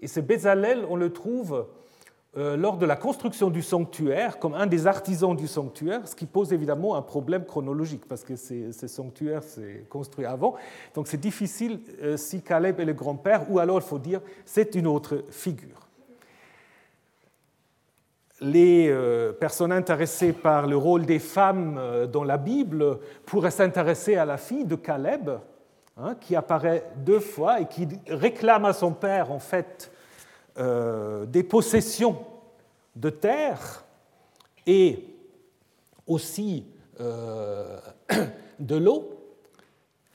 [0.00, 1.66] Et ce Bézalel, on le trouve
[2.34, 6.52] lors de la construction du sanctuaire comme un des artisans du sanctuaire, ce qui pose
[6.52, 10.54] évidemment un problème chronologique parce que ce sanctuaire s'est construit avant.
[10.94, 14.74] Donc c'est difficile euh, si Caleb est le grand-père ou alors il faut dire c'est
[14.74, 15.88] une autre figure.
[18.40, 24.24] Les euh, personnes intéressées par le rôle des femmes dans la Bible pourraient s'intéresser à
[24.24, 25.30] la fille de Caleb,
[25.96, 29.90] hein, qui apparaît deux fois et qui réclame à son père en fait
[30.58, 32.18] euh, des possessions
[32.96, 33.84] de terre
[34.66, 35.04] et
[36.04, 36.66] aussi
[37.00, 37.78] euh,
[38.58, 39.08] de l'eau,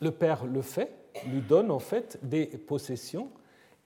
[0.01, 0.91] le père le fait,
[1.31, 3.29] lui donne en fait des possessions.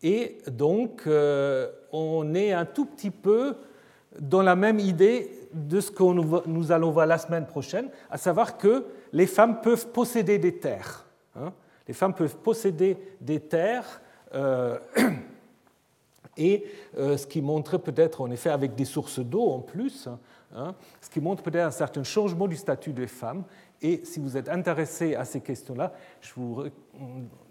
[0.02, 3.58] Et donc, euh, on est un tout petit peu
[4.20, 8.58] dans la même idée de ce que nous allons voir la semaine prochaine, à savoir
[8.58, 11.06] que les femmes peuvent posséder des terres.
[11.36, 11.54] Hein.
[11.88, 14.02] Les femmes peuvent posséder des terres
[16.38, 20.08] et ce qui montre peut-être, en effet, avec des sources d'eau en plus,
[20.56, 23.44] hein, ce qui montre peut-être un certain changement du statut des femmes.
[23.82, 26.64] Et si vous êtes intéressé à ces questions-là, je vous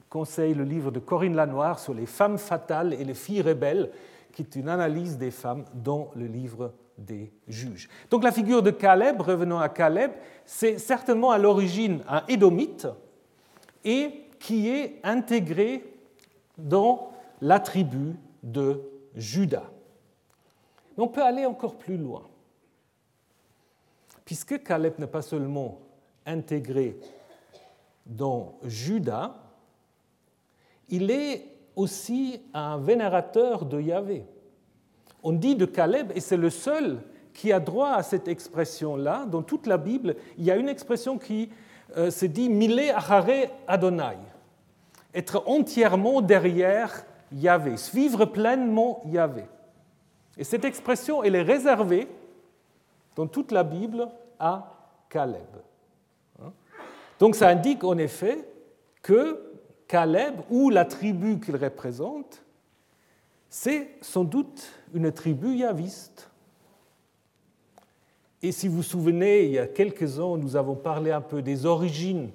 [0.08, 3.90] conseille le livre de Corinne Lanoir sur les femmes fatales et les filles rebelles,
[4.32, 7.88] qui est une analyse des femmes dans le livre des juges.
[8.10, 10.12] Donc la figure de Caleb, revenons à Caleb,
[10.44, 12.86] c'est certainement à l'origine un édomite
[13.84, 15.84] et qui est intégré
[16.58, 18.14] dans la tribu
[18.46, 18.82] de
[19.14, 19.70] Judas.
[20.96, 22.22] Mais on peut aller encore plus loin,
[24.24, 25.80] puisque Caleb n'est pas seulement
[26.24, 26.98] intégré
[28.06, 29.36] dans Judas,
[30.88, 34.24] il est aussi un vénérateur de Yahvé
[35.26, 37.00] on dit de Caleb, et c'est le seul
[37.34, 39.26] qui a droit à cette expression-là.
[39.26, 41.50] Dans toute la Bible, il y a une expression qui
[41.96, 44.18] euh, se dit Mile Achare Adonai,
[45.12, 49.44] être entièrement derrière Yahvé, suivre pleinement Yahvé.
[50.36, 52.08] Et cette expression, elle est réservée
[53.14, 54.08] dans toute la Bible
[54.38, 54.74] à
[55.08, 55.46] Caleb.
[56.42, 56.52] Hein?
[57.18, 58.46] Donc ça indique en effet
[59.02, 59.42] que
[59.88, 62.42] Caleb, ou la tribu qu'il représente,
[63.48, 66.30] c'est sans doute une tribu yaviste.
[68.42, 71.40] Et si vous vous souvenez, il y a quelques ans, nous avons parlé un peu
[71.40, 72.30] des origines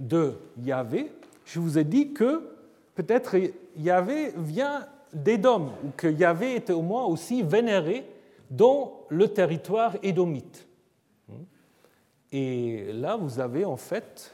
[0.00, 1.12] de Yahvé.
[1.44, 2.48] Je vous ai dit que
[2.94, 3.36] peut-être
[3.76, 8.06] Yahvé vient d'Édom, ou que Yahvé était au moins aussi vénéré
[8.50, 10.66] dans le territoire édomite.
[12.30, 14.32] Et là, vous avez en fait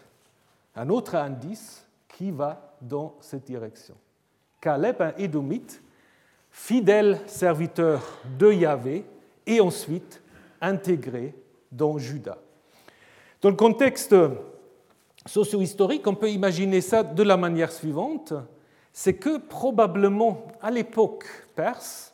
[0.77, 3.95] un autre indice qui va dans cette direction.
[4.61, 5.83] Caleb, un édomite,
[6.51, 8.03] fidèle serviteur
[8.39, 9.05] de Yahvé
[9.47, 10.23] et ensuite
[10.61, 11.35] intégré
[11.71, 12.39] dans Juda.
[13.41, 14.15] Dans le contexte
[15.27, 18.33] socio-historique, on peut imaginer ça de la manière suivante,
[18.99, 22.13] c'est que probablement à l'époque perse,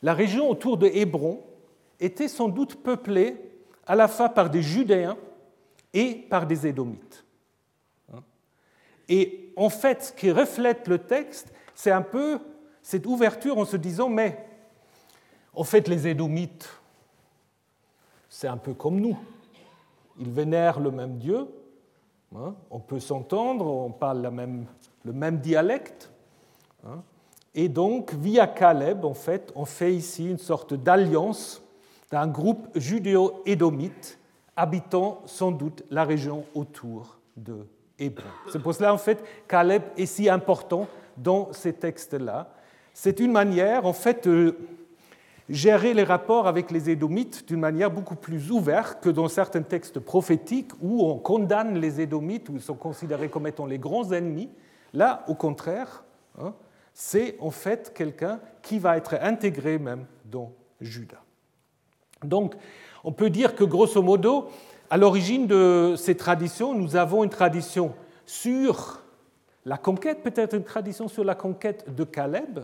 [0.00, 1.42] la région autour de Hébron
[2.00, 3.36] était sans doute peuplée
[3.86, 5.18] à la fois par des Judéens
[5.92, 7.26] et par des Édomites.
[9.06, 12.38] Et en fait, ce qui reflète le texte, c'est un peu
[12.80, 14.46] cette ouverture en se disant, mais
[15.52, 16.70] en fait les Édomites,
[18.30, 19.18] c'est un peu comme nous.
[20.18, 21.46] Ils vénèrent le même Dieu,
[22.34, 22.54] hein.
[22.70, 26.12] on peut s'entendre, on parle le même dialecte.
[26.86, 27.02] Hein.
[27.54, 31.62] et donc, via Caleb, en fait, on fait ici une sorte d'alliance
[32.10, 34.18] d'un groupe judéo-édomite
[34.56, 37.66] habitant sans doute la région autour de
[37.98, 38.24] Hébron.
[38.50, 42.50] C'est pour cela, en fait, Caleb est si important dans ces textes-là.
[42.92, 44.56] C'est une manière, en fait, de
[45.48, 50.00] gérer les rapports avec les Édomites d'une manière beaucoup plus ouverte que dans certains textes
[50.00, 54.48] prophétiques où on condamne les Édomites, où ils sont considérés comme étant les grands ennemis.
[54.92, 56.04] Là, au contraire,
[56.40, 56.54] hein,
[56.94, 61.22] c'est en fait quelqu'un qui va être intégré même dans Judas.
[62.22, 62.54] Donc,
[63.02, 64.48] on peut dire que grosso modo,
[64.88, 69.02] à l'origine de ces traditions, nous avons une tradition sur
[69.64, 72.60] la conquête, peut-être une tradition sur la conquête de Caleb,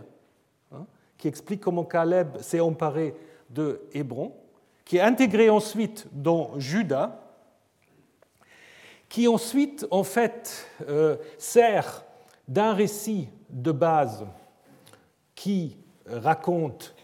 [1.17, 3.13] qui explique comment Caleb s'est emparé
[3.49, 4.33] de Hébron,
[4.85, 7.19] qui est intégré ensuite dans Juda,
[9.09, 12.05] qui ensuite, en fait, euh, sert
[12.47, 14.25] d'un récit de base
[15.35, 16.95] qui raconte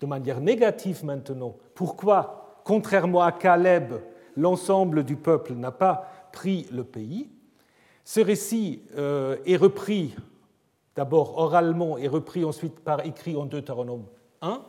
[0.00, 3.94] de manière négative maintenant pourquoi, contrairement à Caleb,
[4.36, 7.30] l'ensemble du peuple n'a pas pris le pays.
[8.04, 10.14] Ce récit euh, est repris
[10.94, 14.06] d'abord oralement et repris ensuite par écrit en Deutéronome
[14.42, 14.62] 1,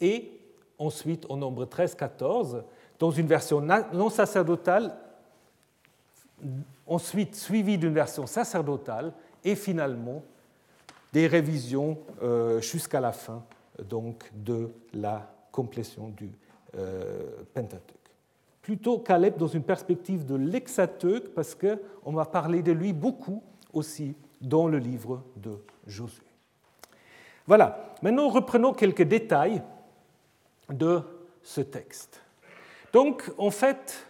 [0.00, 0.40] et
[0.78, 2.62] ensuite en nombre 13-14,
[2.98, 3.60] dans une version
[3.92, 4.96] non sacerdotale,
[6.86, 9.12] ensuite suivie d'une version sacerdotale,
[9.44, 10.22] et finalement
[11.12, 13.44] des révisions euh, jusqu'à la fin
[13.88, 16.30] donc, de la complétion du
[16.76, 17.96] euh, Pentateuque.
[18.62, 23.42] Plutôt Caleb dans une perspective de l'Hexateuque, parce qu'on va parler de lui beaucoup
[23.72, 26.24] aussi dans le livre de Josué.
[27.46, 29.62] Voilà, maintenant reprenons quelques détails
[30.68, 31.00] de
[31.42, 32.20] ce texte.
[32.92, 34.06] Donc, en fait,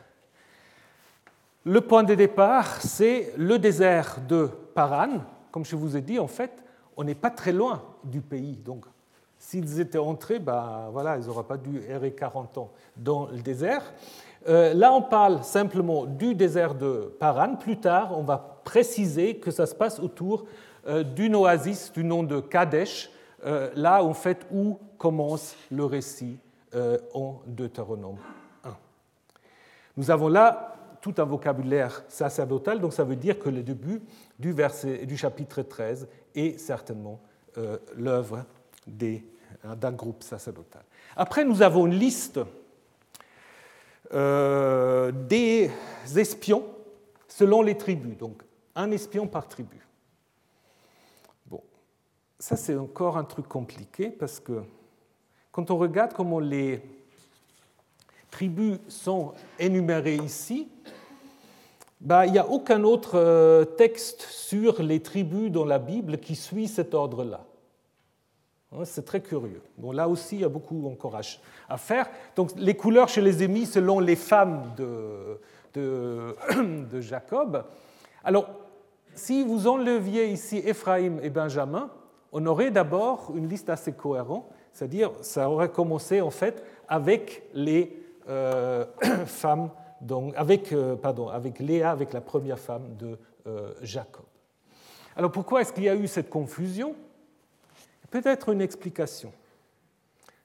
[1.64, 5.20] le point de départ, c'est le désert de Paran.
[5.52, 6.52] Comme je vous ai dit, en fait,
[6.98, 8.56] on n'est pas très loin du pays.
[8.56, 8.84] Donc,
[9.38, 13.94] s'ils étaient entrés, ben, voilà, ils n'auraient pas dû errer 40 ans dans le désert.
[14.48, 17.54] Euh, là, on parle simplement du désert de Paran.
[17.54, 20.44] Plus tard, on va préciser que ça se passe autour
[20.88, 23.10] euh, d'une oasis du nom de Kadesh,
[23.46, 26.38] euh, là en fait où commence le récit
[27.14, 28.18] en Deutéronome
[28.62, 28.76] 1.
[29.96, 34.02] Nous avons là tout un vocabulaire sacerdotal, donc ça veut dire que le début
[34.38, 34.54] du,
[35.16, 37.20] chapitre 13 est certainement
[37.96, 38.44] l'œuvre
[38.86, 39.24] des
[39.64, 40.82] hein, d'un groupe sacerdotal.
[41.16, 42.40] Après, nous avons une liste
[44.14, 45.70] euh, des
[46.16, 46.64] espions
[47.26, 48.42] selon les tribus, donc
[48.74, 49.86] un espion par tribu.
[51.46, 51.62] Bon,
[52.38, 54.62] ça c'est encore un truc compliqué parce que
[55.52, 56.82] quand on regarde comment les
[58.30, 60.68] tribus sont énumérées ici,
[62.00, 66.36] bah, il n'y a aucun autre euh, texte sur les tribus dans la Bible qui
[66.36, 67.44] suit cet ordre-là.
[68.72, 69.62] Hein, c'est très curieux.
[69.76, 71.18] Bon, là aussi, il y a beaucoup encore
[71.68, 72.08] à faire.
[72.36, 75.40] Donc, les couleurs, je les ai mis selon les femmes de,
[75.74, 77.64] de, Jacob.
[78.22, 78.48] Alors,
[79.14, 81.90] si vous enleviez ici Ephraim et Benjamin,
[82.30, 88.07] on aurait d'abord une liste assez cohérente, c'est-à-dire ça aurait commencé en fait avec les
[88.28, 88.84] euh,
[89.26, 94.24] femmes, donc avec, euh, pardon, avec Léa, avec la première femme de euh, Jacob.
[95.16, 96.94] Alors pourquoi est-ce qu'il y a eu cette confusion?
[98.10, 99.32] Peut-être une explication.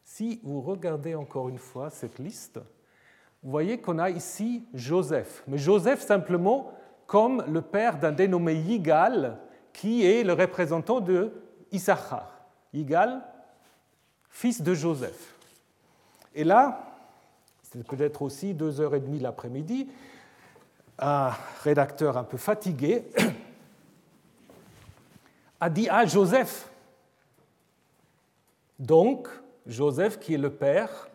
[0.03, 2.59] Si vous regardez encore une fois cette liste,
[3.41, 6.71] vous voyez qu'on a ici Joseph, mais Joseph simplement
[7.05, 9.37] comme le père d'un dénommé Yigal,
[9.73, 11.31] qui est le représentant de
[11.71, 12.29] Issachar.
[12.73, 13.21] Yigal,
[14.29, 15.35] fils de Joseph.
[16.33, 16.92] Et là,
[17.73, 19.89] c'est peut-être aussi deux heures et demie l'après-midi,
[20.99, 21.31] un
[21.63, 23.03] rédacteur un peu fatigué
[25.59, 26.69] a dit Ah, Joseph
[28.77, 29.27] Donc,
[29.65, 31.09] Joseph qui est le père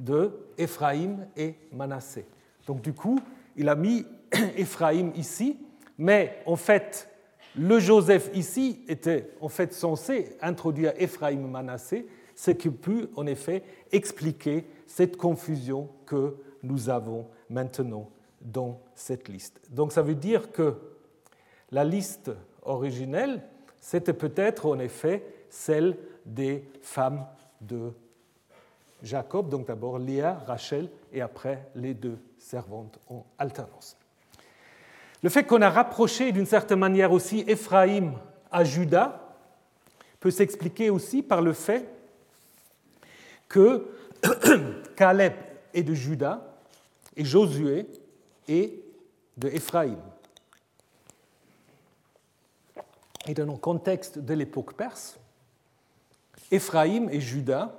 [0.00, 2.26] de Éphraïm et Manassé.
[2.66, 3.20] Donc, du coup,
[3.56, 4.04] il a mis
[4.56, 5.58] Éphraïm ici,
[5.96, 7.08] mais en fait,
[7.56, 13.26] le Joseph ici était en fait censé introduire Éphraïm et Manassé, ce qui peut en
[13.26, 19.60] effet expliquer cette confusion que nous avons maintenant dans cette liste.
[19.70, 20.74] Donc ça veut dire que
[21.70, 23.40] la liste originelle,
[23.78, 27.24] c'était peut-être en effet celle des femmes
[27.60, 27.92] de
[29.04, 33.96] Jacob, donc d'abord Léa, Rachel et après les deux servantes en alternance.
[35.22, 38.14] Le fait qu'on a rapproché d'une certaine manière aussi Éphraïm
[38.50, 39.20] à Judas
[40.18, 41.88] peut s'expliquer aussi par le fait
[43.48, 43.86] que
[44.96, 45.34] Caleb
[45.72, 46.42] est de Judas
[47.16, 47.86] et Josué
[48.48, 48.72] est
[49.36, 49.98] de Éphraïm.
[53.26, 55.18] Et dans le contexte de l'époque perse,
[56.50, 57.72] Éphraïm et Judas,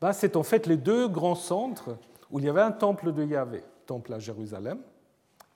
[0.00, 1.96] bah, c'est en fait les deux grands centres
[2.30, 4.80] où il y avait un temple de Yahvé, temple à Jérusalem,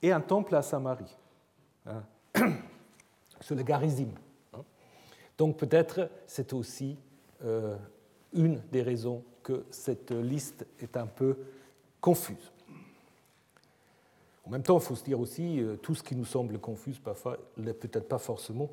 [0.02, 1.16] et un temple à Samarie,
[1.86, 2.02] hein,
[3.40, 4.10] sur le Garizim.
[4.54, 4.62] Hein.
[5.38, 6.96] Donc peut-être c'est aussi
[7.44, 7.76] euh,
[8.32, 11.36] une des raisons que cette liste est un peu
[12.00, 12.50] confuse.
[14.44, 16.94] En même temps, il faut se dire aussi, euh, tout ce qui nous semble confus,
[17.02, 18.68] parfois, n'est peut-être pas forcément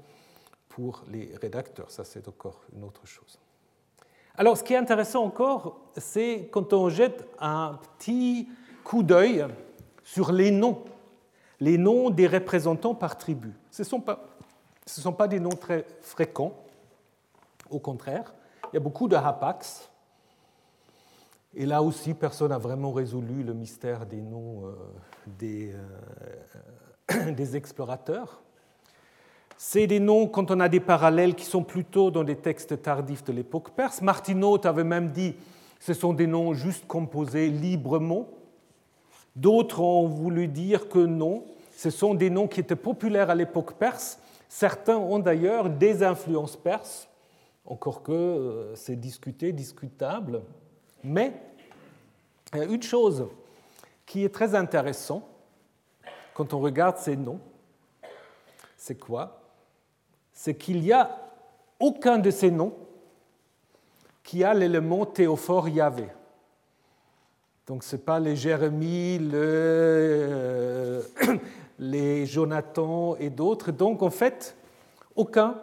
[0.69, 1.91] pour les rédacteurs.
[1.91, 3.37] Ça, c'est encore une autre chose.
[4.35, 8.49] Alors, ce qui est intéressant encore, c'est quand on jette un petit
[8.83, 9.45] coup d'œil
[10.03, 10.83] sur les noms,
[11.59, 13.53] les noms des représentants par tribu.
[13.69, 14.25] Ce ne sont, pas,
[14.87, 16.53] sont pas des noms très fréquents,
[17.69, 18.33] au contraire.
[18.71, 19.87] Il y a beaucoup de hapax.
[21.55, 24.71] Et là aussi, personne n'a vraiment résolu le mystère des noms euh,
[25.39, 25.73] des,
[27.11, 28.41] euh, des explorateurs.
[29.57, 33.23] C'est des noms, quand on a des parallèles, qui sont plutôt dans des textes tardifs
[33.23, 34.01] de l'époque perse.
[34.01, 35.35] Martinote avait même dit
[35.79, 38.29] ce sont des noms juste composés librement.
[39.35, 41.43] D'autres ont voulu dire que non,
[41.75, 44.19] ce sont des noms qui étaient populaires à l'époque perse.
[44.49, 47.09] Certains ont d'ailleurs des influences perses,
[47.65, 50.41] encore que euh, c'est discuté, discutable.
[51.03, 51.33] Mais
[52.51, 53.27] a une chose
[54.05, 55.23] qui est très intéressante
[56.33, 57.39] quand on regarde ces noms,
[58.77, 59.41] c'est quoi?
[60.31, 61.19] C'est qu'il n'y a
[61.79, 62.73] aucun de ces noms
[64.23, 66.07] qui a l'élément théophore Yahvé.
[67.67, 71.03] Donc ce n'est pas les Jérémie, le,
[71.79, 73.71] les Jonathan et d'autres.
[73.71, 74.55] Donc en fait,
[75.15, 75.61] aucun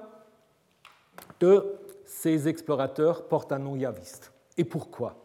[1.41, 4.33] de ces explorateurs porte un nom yaviste.
[4.57, 5.17] Et pourquoi?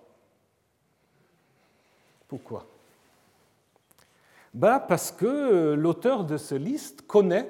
[2.36, 2.66] Pourquoi?
[4.54, 7.48] Bah Parce que l'auteur de ce liste connaît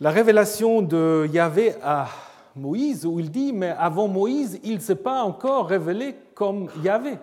[0.00, 2.08] la révélation de Yahvé à
[2.56, 7.18] Moïse, où il dit, mais avant Moïse, il ne s'est pas encore révélé comme Yahvé.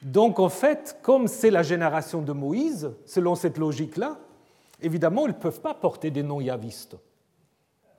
[0.00, 4.16] Donc en fait, comme c'est la génération de Moïse, selon cette logique-là,
[4.80, 6.96] évidemment, ils ne peuvent pas porter des noms yavistes.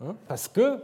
[0.02, 0.82] Hein, parce que,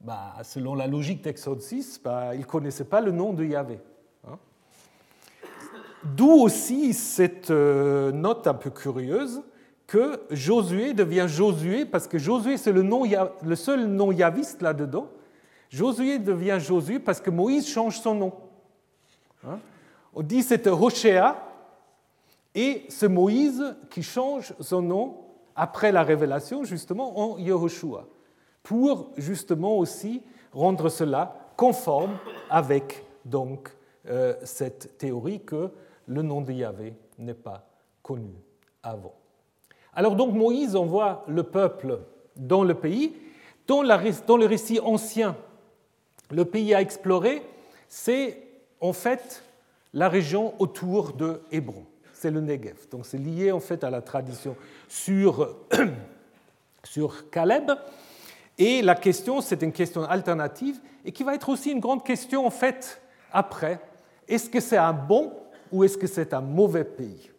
[0.00, 3.78] bah, selon la logique d'Exode 6, bah, ils ne connaissaient pas le nom de Yahvé.
[6.04, 9.42] D'où aussi cette euh, note un peu curieuse
[9.86, 13.04] que Josué devient Josué, parce que Josué, c'est le, nom,
[13.44, 15.08] le seul nom yaviste là-dedans.
[15.68, 18.32] Josué devient Josué parce que Moïse change son nom.
[19.46, 19.58] Hein?
[20.14, 21.36] On dit c'était Hoshéa,
[22.54, 25.16] et c'est Moïse qui change son nom
[25.56, 28.06] après la révélation, justement, en Yehoshua,
[28.62, 30.22] pour justement aussi
[30.52, 32.18] rendre cela conforme
[32.50, 33.70] avec donc
[34.08, 35.70] euh, cette théorie que
[36.06, 37.66] le nom de Yahvé n'est pas
[38.02, 38.34] connu
[38.82, 39.14] avant.
[39.94, 42.00] Alors donc Moïse envoie le peuple
[42.36, 43.16] dans le pays.
[43.66, 45.36] Dans, le récit ancien,
[46.30, 47.42] le pays à explorer,
[47.88, 48.42] c'est
[48.80, 49.44] en fait
[49.94, 51.86] la région autour de Hébron.
[52.12, 52.88] C'est le Negev.
[52.90, 54.56] Donc c'est lié en fait à la tradition
[54.88, 55.56] sur,
[56.84, 57.70] sur Caleb.
[58.58, 62.46] Et la question, c'est une question alternative et qui va être aussi une grande question
[62.46, 63.00] en fait
[63.32, 63.80] après.
[64.28, 65.32] Est-ce que c'est un bon
[65.72, 67.30] ou est-ce que c'est un mauvais pays?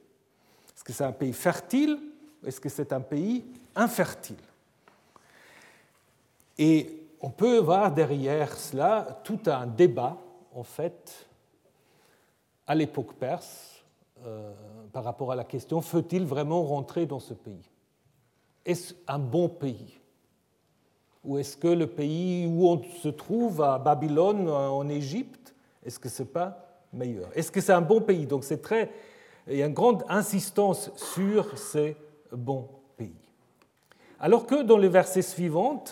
[0.75, 1.99] Est-ce que c'est un pays fertile
[2.45, 4.35] est-ce que c'est un pays infertile?
[6.57, 10.17] Et on peut voir derrière cela tout un débat,
[10.53, 11.27] en fait,
[12.67, 13.83] à l'époque perse,
[14.25, 14.53] euh,
[14.91, 17.69] par rapport à la question faut-il vraiment rentrer dans ce pays?
[18.65, 19.99] Est-ce un bon pays?
[21.23, 25.55] Ou est-ce que le pays où on se trouve, à Babylone, en Égypte,
[25.85, 26.72] est-ce que ce n'est pas
[27.33, 28.25] Est-ce que c'est un bon pays?
[28.25, 28.91] Donc c'est très.
[29.47, 31.97] Il y a une grande insistance sur ces
[32.31, 33.15] bon pays.
[34.19, 35.83] Alors que dans les versets suivants,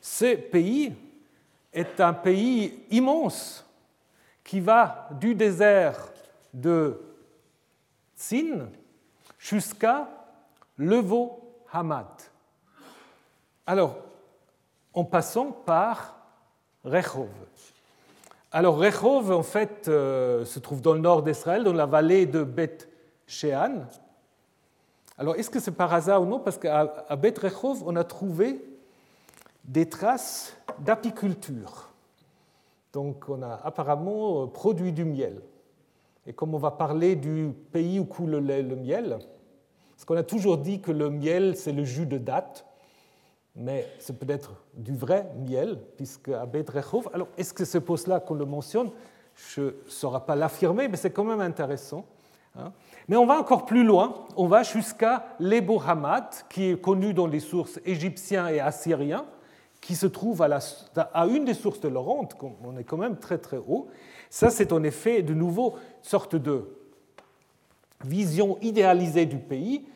[0.00, 0.94] ce pays
[1.72, 3.64] est un pays immense
[4.44, 6.12] qui va du désert
[6.52, 7.00] de
[8.16, 8.68] Tsin
[9.38, 10.08] jusqu'à
[10.76, 11.40] Levo
[11.72, 12.06] Hamad.
[13.66, 13.96] Alors,
[14.94, 16.16] en passant par
[16.84, 17.28] Rehov.
[18.50, 22.42] Alors, Rehov, en fait, euh, se trouve dans le nord d'Israël, dans la vallée de
[22.42, 22.88] Beth
[23.26, 23.86] Shean,
[25.18, 26.38] alors, est-ce que c'est par hasard ou non?
[26.38, 26.86] Parce qu'à
[27.16, 28.64] Beth Rechov, on a trouvé
[29.64, 31.88] des traces d'apiculture.
[32.92, 35.42] Donc, on a apparemment produit du miel.
[36.24, 39.18] Et comme on va parler du pays où coule le, le miel,
[39.90, 42.64] parce qu'on a toujours dit que le miel, c'est le jus de date,
[43.58, 47.98] mais c'est peut-être du vrai miel, puisque à Beth Rechov, alors est-ce que c'est pour
[47.98, 48.90] cela qu'on le mentionne
[49.34, 52.06] Je ne saurais pas l'affirmer, mais c'est quand même intéressant.
[52.56, 52.72] Hein.
[53.08, 57.26] Mais on va encore plus loin, on va jusqu'à l'Ebo Hamad, qui est connu dans
[57.26, 59.24] les sources égyptiennes et assyriennes,
[59.80, 63.58] qui se trouve à, une des sources de l'Orante, on est quand même très très
[63.58, 63.88] haut.
[64.30, 66.68] Ça, c'est en effet de nouveau une sorte de
[68.04, 69.86] vision idéalisée du pays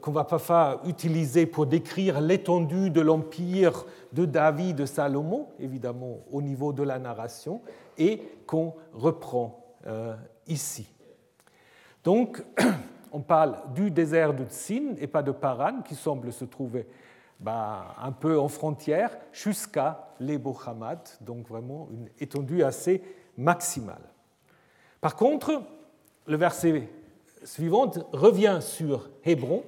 [0.00, 6.40] qu'on va pas utiliser pour décrire l'étendue de l'empire de David, de Salomon, évidemment au
[6.40, 7.60] niveau de la narration,
[7.98, 10.14] et qu'on reprend euh,
[10.46, 10.88] ici.
[12.02, 12.42] Donc,
[13.12, 16.86] on parle du désert de Tsin et pas de Paran, qui semble se trouver
[17.38, 23.02] bah, un peu en frontière, jusqu'à l'Ebo Hamad, donc vraiment une étendue assez
[23.36, 24.02] maximale.
[25.00, 25.62] Par contre,
[26.26, 26.88] le verset
[27.44, 29.62] suivant revient sur Hébron.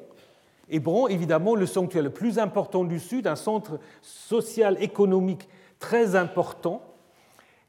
[0.68, 5.48] Hébron, évidemment, le sanctuaire le plus important du Sud, un centre social économique
[5.78, 6.82] très important.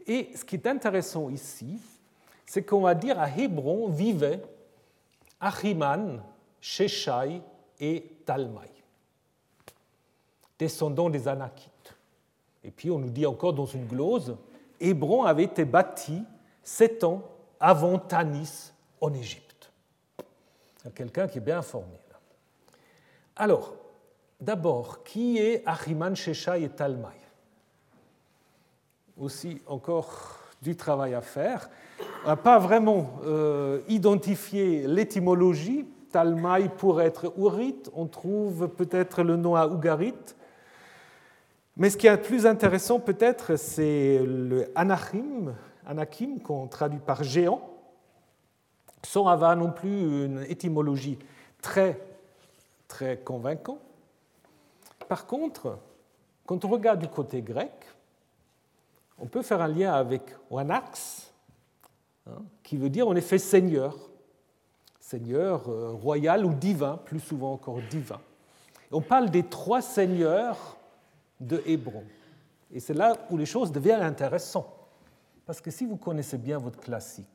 [0.08, 1.80] Et ce qui est intéressant ici,
[2.46, 4.42] c'est qu'on va dire à Hébron vivaient
[5.40, 6.24] Achiman,
[6.60, 7.42] Sheshai
[7.80, 8.72] et Talmai,
[10.58, 11.94] descendants des Anakites.
[12.64, 14.36] Et puis on nous dit encore dans une glose,
[14.80, 16.24] Hébron avait été bâti
[16.64, 17.22] sept ans
[17.60, 18.72] avant Tanis
[19.02, 19.72] en Égypte.
[20.96, 21.98] Quelqu'un qui est bien informé.
[23.40, 23.76] Alors,
[24.42, 27.16] d'abord, qui est Achiman, Sheshai et Talmai?
[29.16, 31.70] Aussi encore du travail à faire.
[32.26, 35.86] On n'a pas vraiment euh, identifié l'étymologie.
[36.12, 40.14] Talmaï pourrait être Ourit, on trouve peut-être le nom à Ougarit.
[41.76, 45.54] Mais ce qui est plus intéressant peut-être, c'est le Anachim,
[45.86, 47.62] Anakim, qu'on traduit par géant,
[49.04, 51.20] sans avoir non plus une étymologie
[51.62, 52.00] très,
[52.88, 53.82] très convaincante.
[55.08, 55.80] Par contre,
[56.46, 57.72] quand on regarde du côté grec,
[59.20, 61.34] on peut faire un lien avec Wanax,
[62.28, 63.96] hein, qui veut dire en effet seigneur,
[65.00, 68.20] seigneur euh, royal ou divin, plus souvent encore divin.
[68.92, 70.78] on parle des trois seigneurs
[71.40, 72.04] de Hébron.
[72.72, 74.74] Et c'est là où les choses deviennent intéressantes.
[75.46, 77.26] Parce que si vous connaissez bien votre classique,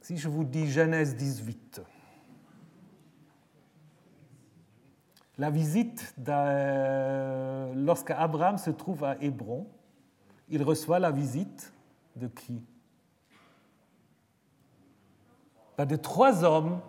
[0.00, 1.82] si je vous dis Genèse 18,
[5.38, 6.14] la visite,
[7.76, 9.66] lorsqu'Abraham se trouve à Hébron,
[10.48, 11.72] il reçoit la visite
[12.16, 12.62] de qui?
[15.78, 16.80] Ben, De trois hommes.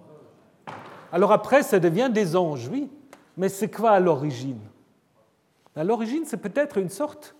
[1.11, 2.89] Alors après, ça devient des anges, oui,
[3.37, 4.59] mais c'est quoi à l'origine?
[5.75, 7.35] À l'origine, c'est peut-être une sorte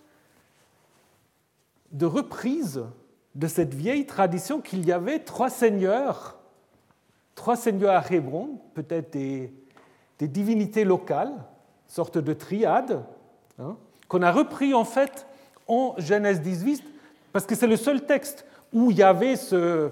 [1.92, 2.84] de reprise
[3.34, 6.38] de cette vieille tradition qu'il y avait trois seigneurs,
[7.34, 9.16] trois seigneurs à Hébron, peut-être
[10.20, 11.34] divinités locales,
[11.86, 13.04] sorte de triade,
[13.58, 13.76] hein,
[14.08, 15.26] qu'on a repris en fait
[15.68, 16.82] en Genèse 18,
[17.32, 19.90] parce que c'est le seul texte où il y avait ce,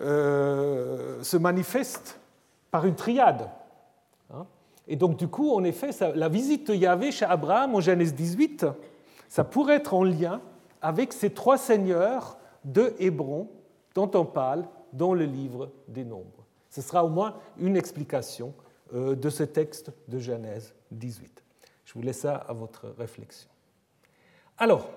[0.00, 2.18] euh, se manifeste
[2.70, 3.48] par une triade.
[4.32, 4.46] Hein.
[4.86, 8.66] Et donc, du coup, en effet, la visite de Yahvé chez Abraham en Genèse 18,
[9.28, 10.40] ça pourrait être en lien
[10.80, 13.48] avec ces trois seigneurs de Hébron
[13.94, 16.46] dont on parle dans le livre des Nombres.
[16.70, 18.54] Ce sera au moins une explication
[18.92, 21.42] de ce texte de Genèse 18.
[21.84, 23.48] Je vous laisse ça à votre réflexion.
[24.58, 24.90] Alors,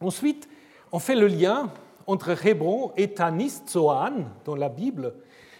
[0.00, 0.48] ensuite,
[0.90, 1.72] on fait le lien
[2.06, 5.14] entre Hébron et Tanis Tzoan dans la Bible,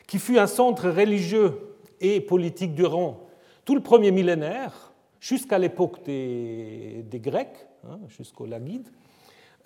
[0.07, 3.29] qui fut un centre religieux et politique durant
[3.65, 8.89] tout le premier millénaire, jusqu'à l'époque des, Grecs, hein, jusqu'au Lagide.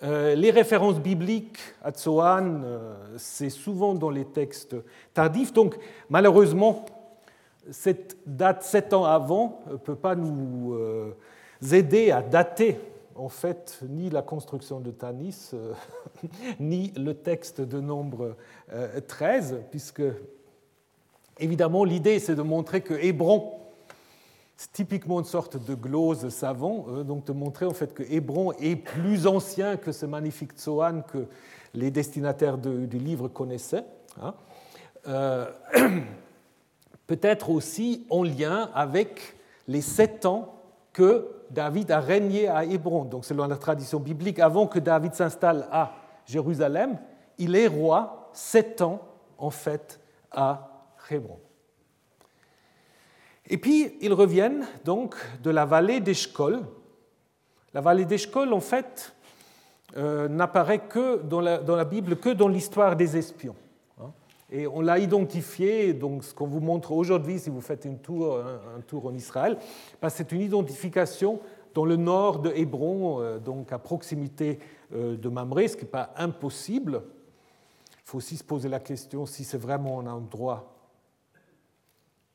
[0.03, 4.75] Euh, les références bibliques à Tzoan, euh, c'est souvent dans les textes
[5.15, 5.75] tardifs, donc
[6.09, 6.85] malheureusement,
[7.71, 11.15] cette date sept ans avant ne peut pas nous euh,
[11.71, 12.77] aider à dater
[13.17, 15.73] en fait ni la construction de Tanis, euh,
[16.59, 18.35] ni le texte de nombre
[19.07, 20.03] 13, euh, puisque
[21.39, 23.53] évidemment l'idée c'est de montrer que Hébron,
[24.55, 28.53] c'est typiquement une sorte de glose savant, euh, donc de montrer en fait que Hébron
[28.53, 31.27] est plus ancien que ce magnifique Tsoan que
[31.73, 33.85] les destinataires du livre connaissaient.
[34.21, 34.33] Hein.
[37.07, 39.35] Peut-être aussi en lien avec
[39.67, 40.53] les sept ans
[40.93, 43.05] que David a régné à Hébron.
[43.05, 45.93] Donc selon la tradition biblique, avant que David s'installe à
[46.25, 46.99] Jérusalem,
[47.37, 49.01] il est roi sept ans
[49.37, 49.99] en fait
[50.31, 51.39] à Hébron.
[53.49, 56.59] Et puis ils reviennent donc de la vallée d'Eshkol.
[57.73, 59.13] La vallée d'Eshkol, en fait,
[59.95, 63.55] euh, n'apparaît que dans la, dans la Bible que dans l'histoire des espions.
[64.49, 69.05] Et on l'a identifié, donc ce qu'on vous montre aujourd'hui si vous faites un, tour
[69.05, 69.57] en Israël,
[70.01, 71.41] ben, c'est une identification
[71.73, 74.57] dans le nord de Hébron, euh, donc à proximité
[74.95, 77.03] euh, de Mamré, ce qui n'est pas impossible.
[77.91, 80.73] Il faut aussi se poser la question si c'est vraiment un endroit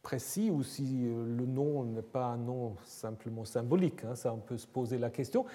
[0.03, 4.05] précis ou si euh, le nom n'est pas un nom simplement symbolique.
[4.05, 5.47] Hein, ça, on peut se poser la question.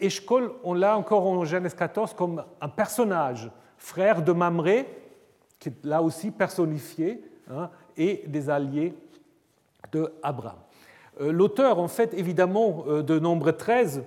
[0.00, 4.86] Eshkol, on l'a encore en Genèse 14 comme un personnage, frère de Mamré,
[5.64, 8.92] qui est là aussi personnifié, hein, et des alliés
[9.92, 10.58] de Abraham.
[11.22, 14.02] Euh, l'auteur, en fait, évidemment, euh, de Nombre 13,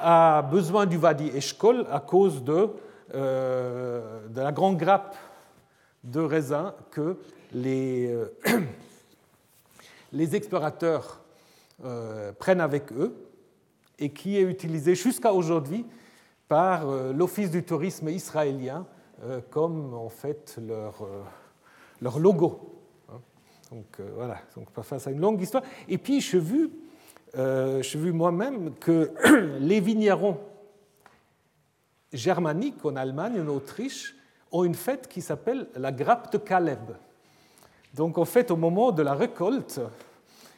[0.00, 2.70] a besoin du Wadi Eshkol à cause de,
[3.14, 5.14] euh, la grande grappe
[6.02, 7.18] de raisin que
[7.52, 8.16] les,
[10.32, 11.20] explorateurs
[12.38, 13.14] prennent avec eux
[13.98, 15.84] et qui est utilisée jusqu'à aujourd'hui
[16.48, 18.86] par l'Office du tourisme israélien
[19.50, 21.22] comme en fait leur, euh,
[22.00, 22.80] leur logo.
[23.08, 23.20] Hein.
[23.70, 25.62] Donc euh, voilà, donc face à une longue histoire.
[25.88, 26.70] Et puis j'ai vu,
[27.34, 29.12] vu moi-même que
[29.60, 30.38] les vignerons
[32.12, 34.14] germaniques en Allemagne, en Autriche,
[34.50, 36.96] ont une fête qui s'appelle la grappe de Caleb.
[37.94, 39.80] Donc en fait, au moment de la récolte,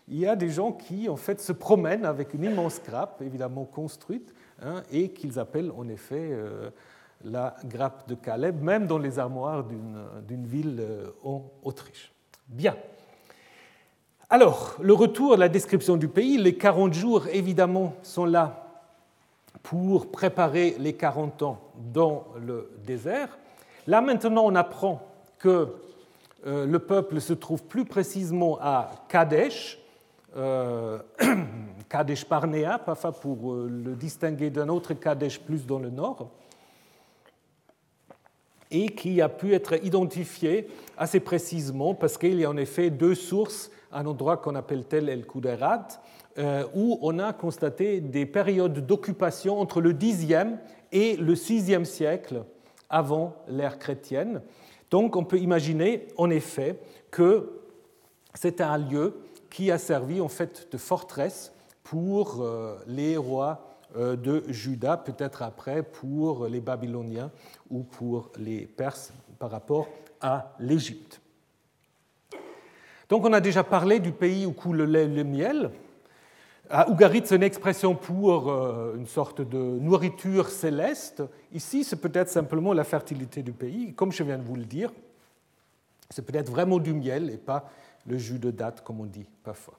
[0.09, 3.65] il y a des gens qui en fait se promènent avec une immense grappe, évidemment
[3.65, 6.37] construite, hein, et qu'ils appellent en effet
[7.25, 12.13] la grappe de Caleb, même dans les armoires d'une ville euh, en Autriche.
[12.49, 12.77] Bien.
[14.29, 18.61] Alors, le retour la description du pays, les 40 jours, évidemment, sont là
[19.63, 21.61] pour préparer les 40 ans
[21.93, 23.39] dans le désert.
[23.87, 25.03] Là, maintenant, on apprend
[25.39, 25.69] que
[26.47, 29.79] euh, le peuple se trouve plus précisément à Kadesh,
[30.37, 30.99] euh,
[31.89, 36.31] Kadesh Parnea, parfois pour le distinguer d'un autre Kadesh plus dans le nord
[38.75, 40.67] et qui a pu être identifié
[40.99, 45.09] assez précisément parce qu'il y a en effet deux sources, un endroit qu'on appelle tel
[45.09, 45.87] El Kuderat,
[46.39, 50.35] euh, où on a constaté des périodes d'occupation entre le Xe
[50.91, 52.45] et le VIe siècle
[52.91, 54.43] avant l'ère chrétienne.
[54.91, 56.81] Donc on peut imaginer en effet
[57.13, 57.61] que
[58.35, 59.15] c'est un lieu
[59.51, 61.53] qui a servi en fait de forteresse
[61.85, 67.31] pour euh, les rois de Juda, peut-être après pour les Babyloniens
[67.71, 69.89] ou pour les Perses par rapport
[70.21, 71.21] à l'Égypte.
[73.09, 75.71] Donc on a déjà parlé du pays où coule le miel.
[76.71, 81.23] À Ougarit, c'est une expression pour euh, une sorte de nourriture céleste.
[81.53, 83.93] Ici, c'est peut-être simplement la fertilité du pays.
[83.93, 84.91] Comme je viens de vous le dire,
[86.09, 87.71] c'est peut-être vraiment du miel et pas
[88.07, 89.75] le jus de date, comme on dit parfois.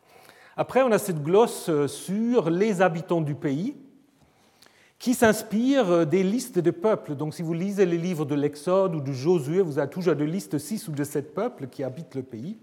[0.55, 3.75] Après, on a cette glosse sur les habitants du pays,
[4.99, 7.15] qui s'inspire des listes de peuples.
[7.15, 10.25] Donc si vous lisez les livres de l'Exode ou de Josué, vous avez toujours des
[10.25, 12.57] listes 6 ou de 7 peuples qui habitent le pays,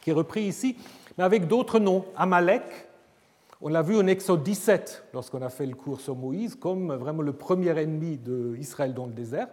[0.00, 0.76] qui est repris ici,
[1.16, 2.04] mais avec d'autres noms.
[2.16, 2.62] Amalek,
[3.60, 7.22] on l'a vu en Exode 17, lorsqu'on a fait le cours sur Moïse, comme vraiment
[7.22, 9.48] le premier ennemi d'Israël dans le désert.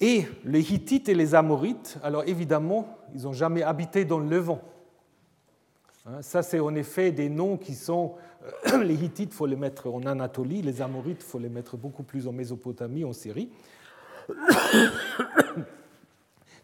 [0.00, 4.62] Et les Hittites et les Amorites, alors évidemment, ils n'ont jamais habité dans le Levant.
[6.06, 8.14] Hein, ça, c'est en effet des noms qui sont
[8.82, 12.02] les Hittites, il faut les mettre en Anatolie, les Amorites, il faut les mettre beaucoup
[12.02, 13.50] plus en Mésopotamie, en Syrie.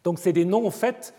[0.05, 1.15] Donc c'est des noms en fait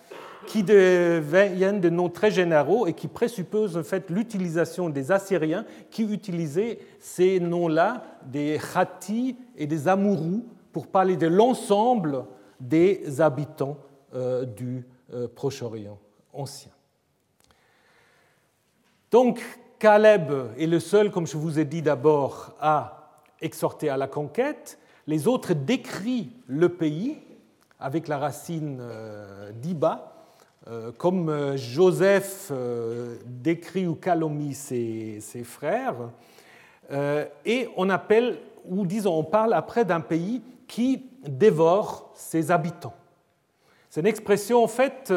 [0.45, 6.03] qui deviennent des noms très généraux et qui présupposent en fait l'utilisation des Assyriens qui
[6.03, 12.25] utilisaient ces noms-là, des Hatti et des Amourous, pour parler de l'ensemble
[12.59, 13.77] des habitants
[14.13, 15.97] euh, du euh, Proche-Orient
[16.33, 16.74] ancien.
[19.15, 19.41] Donc,
[19.79, 24.77] Caleb est le seul, comme je vous ai dit d'abord, à exhorter à la conquête.
[25.07, 27.19] Les autres décrivent le pays
[27.79, 30.11] avec la racine euh, d'Iba,
[30.67, 32.51] euh, comme euh, Joseph
[33.25, 35.95] décrit ou calomnie ses, ses frères.
[37.45, 42.93] Et on appelle, ou disons, on parle après d'un pays qui dévore ses habitants.
[43.89, 45.13] C'est une expression en fait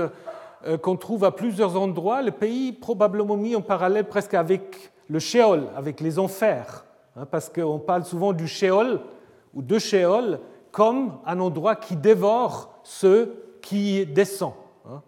[0.83, 5.69] qu'on trouve à plusieurs endroits, le pays probablement mis en parallèle presque avec le Sheol,
[5.77, 6.85] avec les enfers,
[7.17, 9.01] hein, parce qu'on parle souvent du Sheol
[9.55, 10.41] ou de Sheol
[10.71, 14.53] comme un endroit qui dévore ceux qui descendent.
[14.89, 15.03] Hein.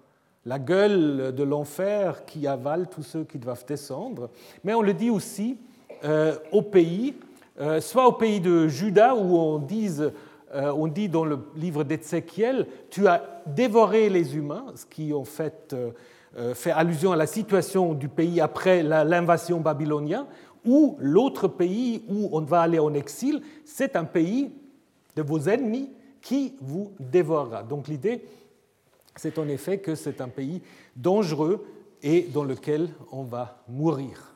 [0.47, 4.31] La gueule de l'enfer qui avale tous ceux qui doivent descendre.
[4.65, 5.59] Mais on le dit aussi
[6.05, 7.15] euh, au pays,
[7.61, 10.15] euh, soit au pays de Juda où on dise euh,
[10.53, 15.73] on dit dans le livre d'Ézéchiel, tu as dévoré les humains, ce qui en fait
[15.73, 15.91] euh,
[16.37, 20.27] euh, fait allusion à la situation du pays après l'invasion babylonienne,
[20.65, 24.53] ou l'autre pays où on va aller en exil, c'est un pays
[25.17, 25.91] de vos ennemis
[26.21, 27.63] qui vous dévorera.
[27.63, 28.25] Donc l'idée,
[29.17, 30.63] c'est en effet que c'est un pays
[30.95, 31.65] dangereux
[32.03, 34.30] et dans lequel on va mourir.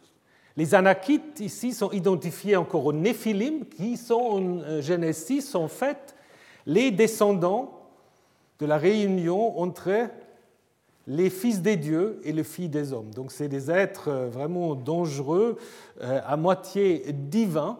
[0.56, 6.14] Les Anakites ici sont identifiés encore aux Néphilim, qui sont en euh, Genesis en fait
[6.66, 7.88] les descendants
[8.60, 10.08] de la réunion entre
[11.06, 13.12] les fils des dieux et les filles des hommes.
[13.12, 15.58] Donc c'est des êtres euh, vraiment dangereux,
[16.00, 17.78] euh, à moitié divins,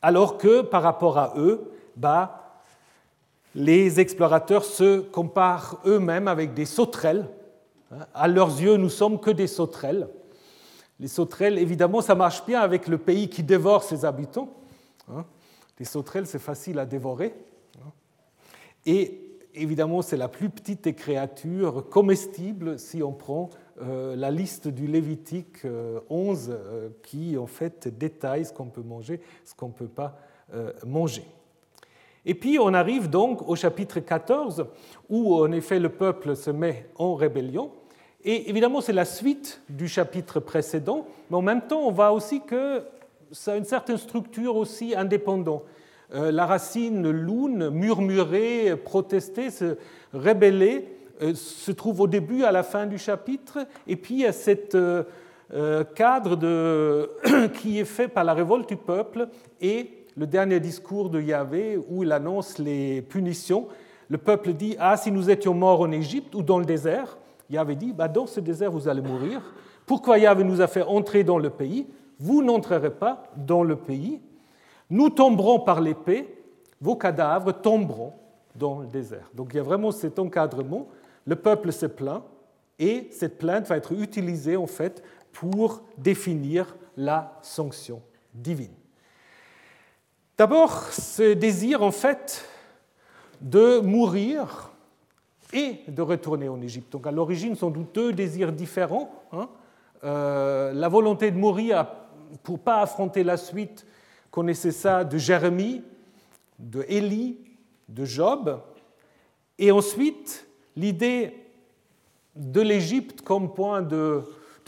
[0.00, 2.62] alors que par rapport à eux, bah,
[3.54, 7.26] les explorateurs se comparent eux-mêmes avec des sauterelles.
[8.14, 10.08] À leurs yeux, nous sommes que des sauterelles.
[10.98, 14.48] Les sauterelles, évidemment, ça marche bien avec le pays qui dévore ses habitants.
[15.08, 15.24] Hein.
[15.78, 17.34] Les sauterelles, c'est facile à dévorer.
[17.78, 17.90] Hein.
[18.86, 23.50] Et évidemment, c'est la plus petite des créatures comestibles si on prend
[23.82, 25.66] euh, la liste du Lévitique
[26.08, 29.88] 11 euh, euh, qui, en fait, détaille ce qu'on peut manger, ce qu'on ne peut
[29.88, 30.18] pas
[30.84, 31.24] manger.
[32.24, 34.66] Et puis on arrive donc au chapitre 14
[35.08, 37.72] où en effet le peuple se met en rébellion
[38.28, 42.40] et évidemment, c'est la suite du chapitre précédent, mais en même temps, on voit aussi
[42.40, 42.82] que
[43.30, 45.62] ça a une certaine structure aussi indépendante.
[46.12, 49.76] Euh, la racine loun, murmurer, protester, se
[50.12, 50.88] rébeller,
[51.22, 54.32] euh, se trouve au début, à la fin du chapitre, et puis il y a
[54.32, 55.04] cet euh,
[55.94, 57.08] cadre de,
[57.60, 59.28] qui est fait par la révolte du peuple
[59.60, 63.68] et le dernier discours de Yahvé où il annonce les punitions.
[64.08, 67.18] Le peuple dit Ah, si nous étions morts en Égypte ou dans le désert,
[67.50, 69.40] Yahvé dit, bah, dans ce désert, vous allez mourir.
[69.86, 71.86] Pourquoi Yahvé nous a fait entrer dans le pays
[72.18, 74.20] Vous n'entrerez pas dans le pays.
[74.90, 76.42] Nous tomberons par l'épée,
[76.80, 78.12] vos cadavres tomberont
[78.54, 79.30] dans le désert.
[79.34, 80.88] Donc il y a vraiment cet encadrement.
[81.24, 82.22] Le peuple se plaint
[82.78, 88.00] et cette plainte va être utilisée en fait pour définir la sanction
[88.34, 88.74] divine.
[90.38, 92.46] D'abord, ce désir en fait
[93.40, 94.70] de mourir
[95.52, 96.92] et de retourner en Égypte.
[96.92, 99.10] Donc à l'origine, sont deux désirs différents.
[99.32, 99.48] Hein.
[100.04, 101.86] Euh, la volonté de mourir
[102.42, 103.86] pour pas affronter la suite,
[104.30, 105.82] connaissait ça de Jérémie,
[106.58, 107.38] de Élie,
[107.88, 108.60] de Job.
[109.58, 111.34] Et ensuite, l'idée
[112.34, 114.22] de l'Égypte comme point de,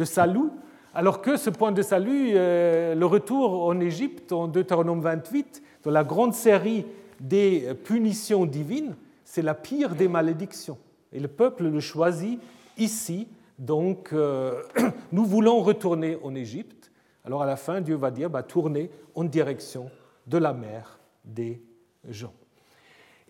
[0.05, 0.51] salut,
[0.95, 5.91] alors que ce point de salut, euh, le retour en Égypte en Deutéronome 28, dans
[5.91, 6.87] la grande série
[7.21, 8.97] des punitions divines,
[9.29, 10.79] c'est la pire des malédictions.
[11.13, 12.41] Et le peuple le choisit
[12.79, 13.29] ici.
[13.59, 14.63] Donc, euh,
[15.13, 16.91] nous voulons retourner en Égypte.
[17.27, 19.91] Alors, à la fin, Dieu va dire bah, tournez en direction
[20.27, 21.61] de la mer des
[22.09, 22.33] gens.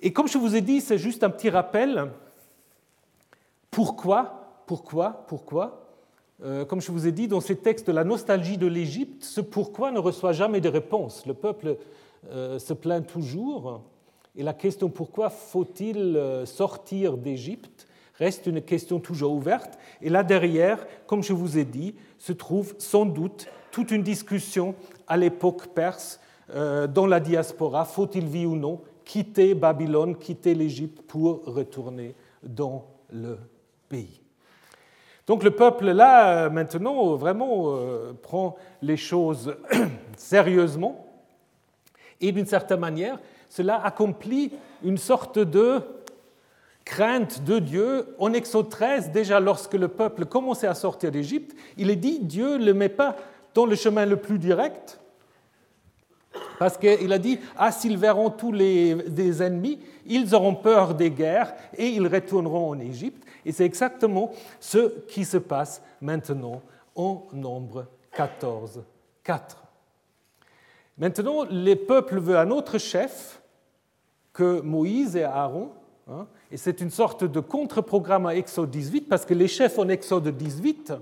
[0.00, 2.12] Et comme je vous ai dit, c'est juste un petit rappel.
[3.72, 5.88] Pourquoi pourquoi, pourquoi?
[6.44, 9.40] Euh, Comme je vous ai dit, dans ces textes de la nostalgie de l'Égypte, ce
[9.40, 11.24] pourquoi ne reçoit jamais de réponse.
[11.24, 11.78] Le peuple
[12.30, 13.82] euh, se plaint toujours,
[14.38, 19.78] et la question pourquoi faut-il euh, sortir d'Égypte reste une question toujours ouverte.
[20.00, 24.74] Et là derrière, comme je vous ai dit, se trouve sans doute toute une discussion
[25.06, 31.44] à l'époque perse dans la diaspora, faut-il, oui ou non, quitter Babylone, quitter l'Égypte pour
[31.44, 33.38] retourner dans le
[33.88, 34.20] pays.
[35.26, 39.54] Donc le peuple là, maintenant, vraiment euh, prend les choses
[40.16, 41.06] sérieusement
[42.20, 43.18] et d'une certaine manière,
[43.48, 45.80] cela accomplit une sorte de
[46.84, 48.14] crainte de Dieu.
[48.18, 52.56] En Exode 13, déjà lorsque le peuple commençait à sortir d'Égypte, il est dit Dieu
[52.56, 53.16] ne le met pas
[53.54, 55.00] dans le chemin le plus direct,
[56.58, 61.54] parce qu'il a dit, ah, s'ils verront tous les ennemis, ils auront peur des guerres
[61.76, 63.24] et ils retourneront en Égypte.
[63.44, 66.60] Et c'est exactement ce qui se passe maintenant
[66.94, 68.82] en nombre 14,
[69.22, 69.56] 4.
[70.98, 73.37] Maintenant, les peuples veulent un autre chef
[74.38, 75.70] que Moïse et Aaron.
[76.08, 79.88] Hein, et c'est une sorte de contre-programme à Exode 18, parce que les chefs en
[79.88, 80.92] Exode 18,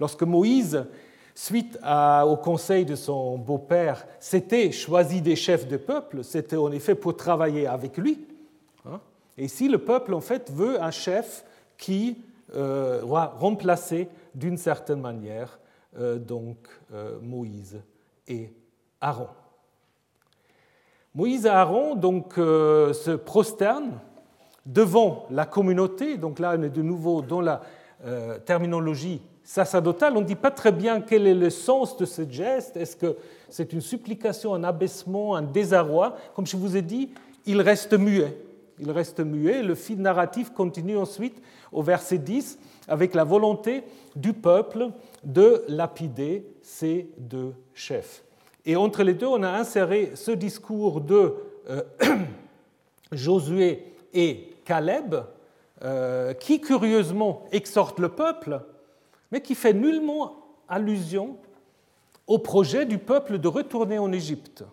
[0.00, 0.84] lorsque Moïse
[1.32, 6.96] suite au conseil de son beau-père, s'était choisi des chefs de peuple, c'était en effet
[6.96, 8.26] pour travailler avec lui.
[8.84, 9.00] Hein.
[9.38, 11.44] Et ici, le peuple, en fait, veut un chef
[11.78, 12.18] qui
[12.56, 15.60] euh, va remplacer d'une certaine manière
[15.96, 16.56] euh, donc
[16.92, 17.80] euh, Moïse
[18.26, 18.52] et
[19.00, 19.28] Aaron.
[21.14, 23.98] Moïse et Aaron donc se prosternent
[24.66, 26.16] devant la communauté.
[26.16, 27.60] Donc là, on est de nouveau dans la
[28.46, 32.76] terminologie sacerdotale, on ne dit pas très bien quel est le sens de ce geste.
[32.76, 33.16] Est-ce que
[33.48, 36.14] c'est une supplication, un abaissement, un désarroi?
[36.36, 37.10] Comme je vous ai dit,
[37.46, 38.36] il reste muet.
[38.78, 39.62] Il reste muet.
[39.62, 41.42] Le fil narratif continue ensuite
[41.72, 43.82] au verset 10 avec la volonté
[44.14, 44.90] du peuple
[45.24, 48.22] de lapider ces deux chefs.
[48.64, 51.34] Et entre les deux, on a inséré ce discours de
[51.68, 51.82] euh,
[53.12, 55.16] Josué et Caleb,
[55.82, 58.60] euh, qui curieusement exhorte le peuple
[59.30, 60.36] mais qui fait nullement
[60.68, 61.36] allusion
[62.26, 64.64] au projet du peuple de retourner en Égypte.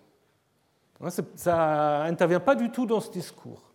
[1.01, 3.71] Hein, ça n'intervient pas du tout dans ce discours.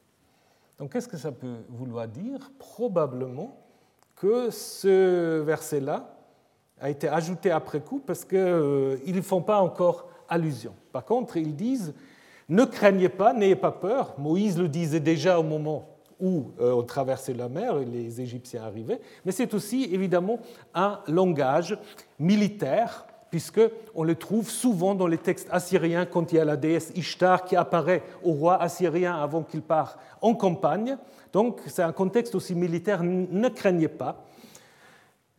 [0.78, 2.50] Donc qu'est-ce que ça peut vouloir dire?
[2.58, 3.58] Probablement
[4.16, 6.16] que ce verset-là
[6.82, 10.74] a été ajouté après coup parce qu'ils euh, ne font pas encore allusion.
[10.92, 11.94] Par contre, ils disent,
[12.48, 14.14] ne craignez pas, n'ayez pas peur.
[14.18, 15.88] Moïse le disait déjà au moment
[16.20, 20.40] où euh, on traversait la mer et les Égyptiens arrivaient, mais c'est aussi évidemment
[20.74, 21.78] un langage
[22.18, 26.92] militaire, puisqu'on le trouve souvent dans les textes assyriens quand il y a la déesse
[26.94, 30.96] Ishtar qui apparaît au roi assyrien avant qu'il part en campagne.
[31.32, 34.24] Donc c'est un contexte aussi militaire, ne craignez pas.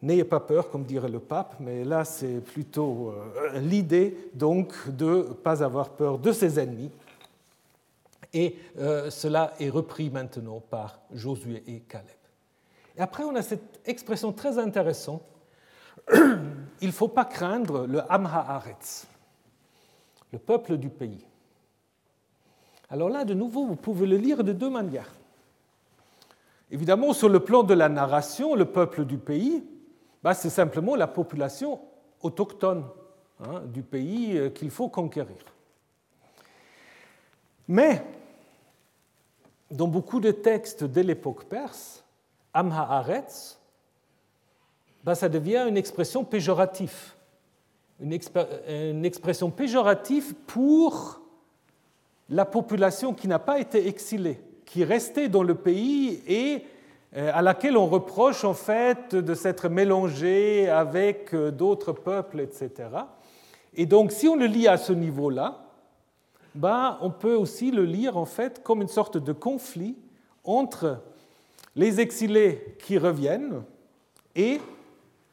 [0.03, 5.05] N'ayez pas peur, comme dirait le pape, mais là c'est plutôt euh, l'idée donc de
[5.05, 6.91] ne pas avoir peur de ses ennemis,
[8.33, 12.09] et euh, cela est repris maintenant par Josué et Caleb.
[12.97, 15.23] Et après, on a cette expression très intéressante.
[16.81, 19.07] Il ne faut pas craindre le Amhaaretz,
[20.33, 21.25] le peuple du pays.
[22.89, 25.13] Alors là, de nouveau, vous pouvez le lire de deux manières.
[26.71, 29.63] Évidemment, sur le plan de la narration, le peuple du pays,
[30.23, 31.81] bah, c'est simplement la population
[32.21, 32.85] autochtone
[33.41, 35.35] hein, du pays euh, qu'il faut conquérir.
[37.67, 38.01] Mais
[39.69, 42.05] dans beaucoup de textes de l'époque perse,
[42.53, 43.59] Amhaaretz,
[45.03, 47.13] ben ça devient une expression péjorative.
[47.99, 48.17] Une,
[48.67, 51.21] une, expression péjorative pour
[52.29, 56.72] la population qui n'a pas été exilée, qui restait dans le pays et euh,
[57.15, 62.89] à laquelle on reproche en fait de s'être mélangée avec euh, d'autres peuples, etc.
[63.75, 65.65] Et donc si on le lit à ce niveau-là,
[66.55, 69.97] bah, on peut aussi le lire en fait comme une sorte de conflit
[70.43, 70.99] entre
[71.75, 73.63] les exilés qui reviennent
[74.35, 74.59] et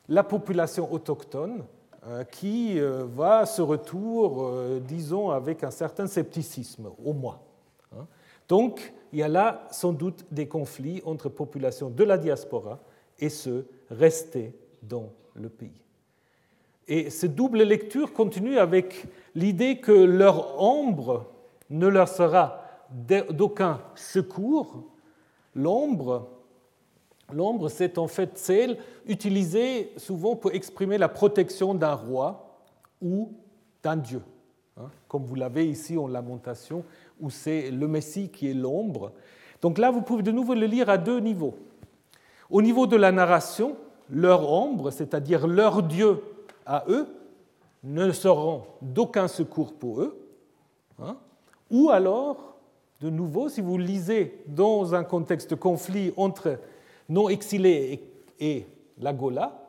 [0.09, 1.65] la population autochtone
[2.07, 7.39] euh, qui euh, va ce retour, euh, disons, avec un certain scepticisme, au moins.
[7.95, 8.07] Hein.
[8.49, 12.79] Donc, il y a là sans doute des conflits entre populations de la diaspora
[13.19, 15.83] et ceux restés dans le pays.
[16.89, 21.27] Et cette double lecture continue avec l'idée que leur ombre
[21.71, 22.65] ne leur sera
[23.31, 24.85] d'aucun secours.
[25.55, 26.29] L'ombre,
[27.33, 32.59] l'ombre, c'est en fait celle utilisée souvent pour exprimer la protection d'un roi
[33.01, 33.33] ou
[33.83, 34.23] d'un dieu.
[34.77, 36.85] Hein, comme vous l'avez ici en lamentation,
[37.21, 39.13] où c'est le Messie qui est l'ombre.
[39.63, 41.55] Donc là, vous pouvez de nouveau le lire à deux niveaux.
[42.49, 43.77] Au niveau de la narration,
[44.09, 46.23] leur ombre, c'est-à-dire leur Dieu
[46.67, 47.07] à eux,
[47.83, 50.19] ne seront d'aucun secours pour eux.
[51.01, 51.17] Hein.
[51.71, 52.57] Ou alors,
[53.01, 56.59] de nouveau, si vous lisez dans un contexte de conflit entre
[57.09, 58.03] non-exilés
[58.39, 58.67] et
[58.99, 59.61] la Gola,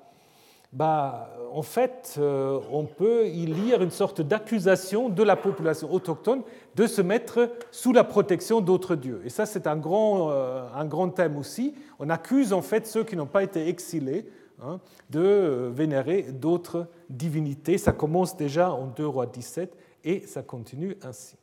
[0.74, 6.44] bah, en fait, euh, on peut y lire une sorte d'accusation de la population autochtone
[6.76, 9.22] de se mettre sous la protection d'autres dieux.
[9.26, 11.76] Et ça, c'est un grand, euh, un grand thème aussi.
[12.00, 14.26] On accuse en fait ceux qui n'ont pas été exilés
[14.62, 17.78] hein, de euh, vénérer d'autres divinités.
[17.78, 21.36] Ça commence déjà en 2 rois 17 et ça continue ainsi.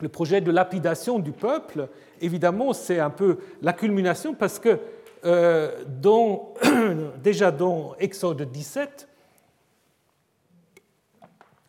[0.00, 1.88] Le projet de lapidation du peuple,
[2.20, 4.78] évidemment, c'est un peu la culmination parce que
[5.24, 6.54] euh, dont,
[7.22, 9.08] déjà dans Exode 17,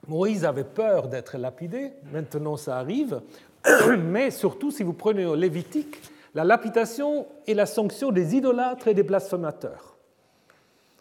[0.07, 3.21] Moïse avait peur d'être lapidé, maintenant ça arrive,
[3.97, 6.01] mais surtout si vous prenez Lévitique,
[6.35, 9.97] la lapidation est la sanction des idolâtres et des blasphémateurs.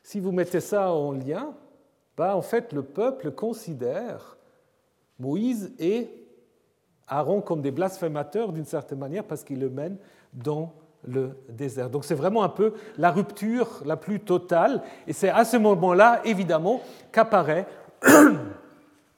[0.03, 1.55] Si vous mettez ça en lien,
[2.17, 4.37] bah, en fait le peuple considère
[5.19, 6.11] Moïse et
[7.09, 9.99] Aaron comme des blasphémateurs d'une certaine manière parce qu'ils le mènent
[10.33, 10.73] dans
[11.07, 11.91] le désert.
[11.91, 14.83] Donc c'est vraiment un peu la rupture la plus totale.
[15.07, 16.81] Et c'est à ce moment-là, évidemment,
[17.11, 17.67] qu'apparaît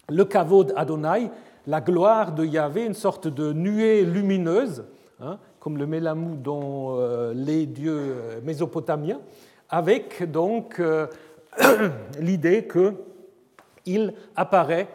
[0.09, 1.31] le kavod Adonai,
[1.67, 4.85] la gloire de Yahvé, une sorte de nuée lumineuse,
[5.21, 9.21] hein, comme le mélamou dans euh, les dieux mésopotamiens,
[9.71, 11.07] avec donc euh,
[12.21, 14.89] l'idée qu'il apparaît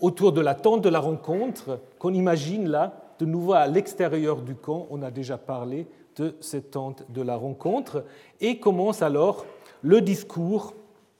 [0.00, 4.54] autour de la tente de la rencontre, qu'on imagine là, de nouveau à l'extérieur du
[4.54, 5.86] camp, on a déjà parlé
[6.16, 8.04] de cette tente de la rencontre,
[8.40, 9.46] et commence alors
[9.82, 10.74] le discours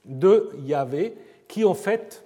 [0.05, 1.17] de Yahvé,
[1.47, 2.24] qui en fait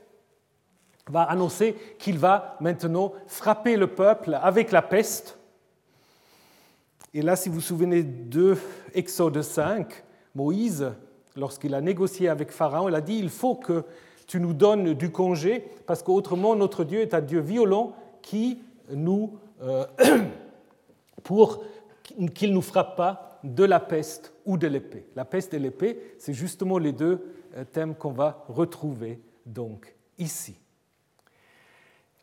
[1.10, 5.38] va annoncer qu'il va maintenant frapper le peuple avec la peste.
[7.14, 8.56] Et là, si vous vous souvenez de
[8.94, 10.04] Exode 5,
[10.36, 10.92] Moïse,
[11.36, 13.84] lorsqu'il a négocié avec Pharaon, il a dit, il faut que
[14.28, 19.38] tu nous donnes du congé, parce qu'autrement notre Dieu est un Dieu violent qui nous...
[19.62, 19.86] Euh,
[21.24, 21.64] pour
[22.34, 25.06] qu'il ne nous frappe pas de la peste ou de l'épée.
[25.16, 27.24] La peste et l'épée, c'est justement les deux
[27.56, 30.56] euh, thèmes qu'on va retrouver donc ici.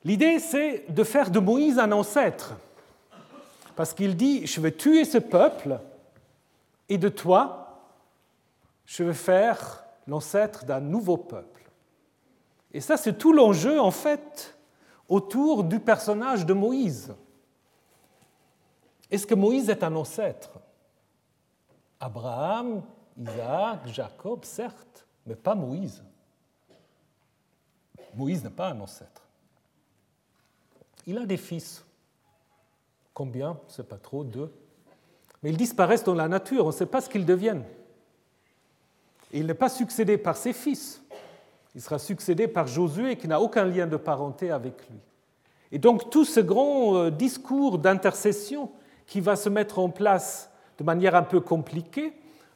[0.05, 2.55] L'idée, c'est de faire de Moïse un ancêtre,
[3.75, 5.81] parce qu'il dit, je vais tuer ce peuple,
[6.89, 7.83] et de toi,
[8.85, 11.69] je vais faire l'ancêtre d'un nouveau peuple.
[12.73, 14.57] Et ça, c'est tout l'enjeu, en fait,
[15.09, 17.15] autour du personnage de Moïse.
[19.11, 20.51] Est-ce que Moïse est un ancêtre?
[21.99, 22.83] Abraham,
[23.17, 26.03] Isaac, Jacob, certes, mais pas Moïse.
[28.15, 29.26] Moïse n'est pas un ancêtre.
[31.07, 31.85] Il a des fils.
[33.15, 33.59] Combien?
[33.69, 34.53] Ce n'est pas trop, deux.
[35.43, 37.65] Mais ils disparaissent dans la nature, on ne sait pas ce qu'ils deviennent.
[39.33, 41.03] Il n'est pas succédé par ses fils.
[41.75, 44.99] Il sera succédé par Josué qui n'a aucun lien de parenté avec lui.
[45.73, 48.71] Et donc tout ce grand euh, discours d'intercession
[49.07, 52.13] qui va se mettre en place de manière un peu compliquée,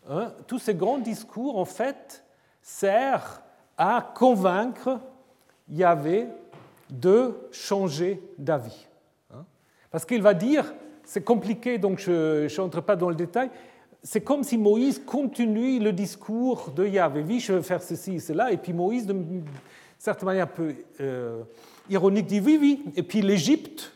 [0.09, 2.25] hein, tous ces grands discours, en fait,
[2.63, 3.41] servent
[3.77, 5.01] à convaincre
[5.69, 6.29] Yahvé
[6.93, 8.86] de changer d'avis.
[9.32, 9.45] Hein.
[9.91, 10.72] Parce qu'il va dire,
[11.05, 13.51] c'est compliqué, donc je n'entre pas dans le détail,
[14.03, 17.24] c'est comme si Moïse continue le discours de Yahvé.
[17.26, 19.14] Oui, je vais faire ceci et cela, et puis Moïse, de
[19.99, 21.43] certaine manière un peu euh,
[21.88, 23.93] ironique, dit oui, oui, et puis l'Égypte,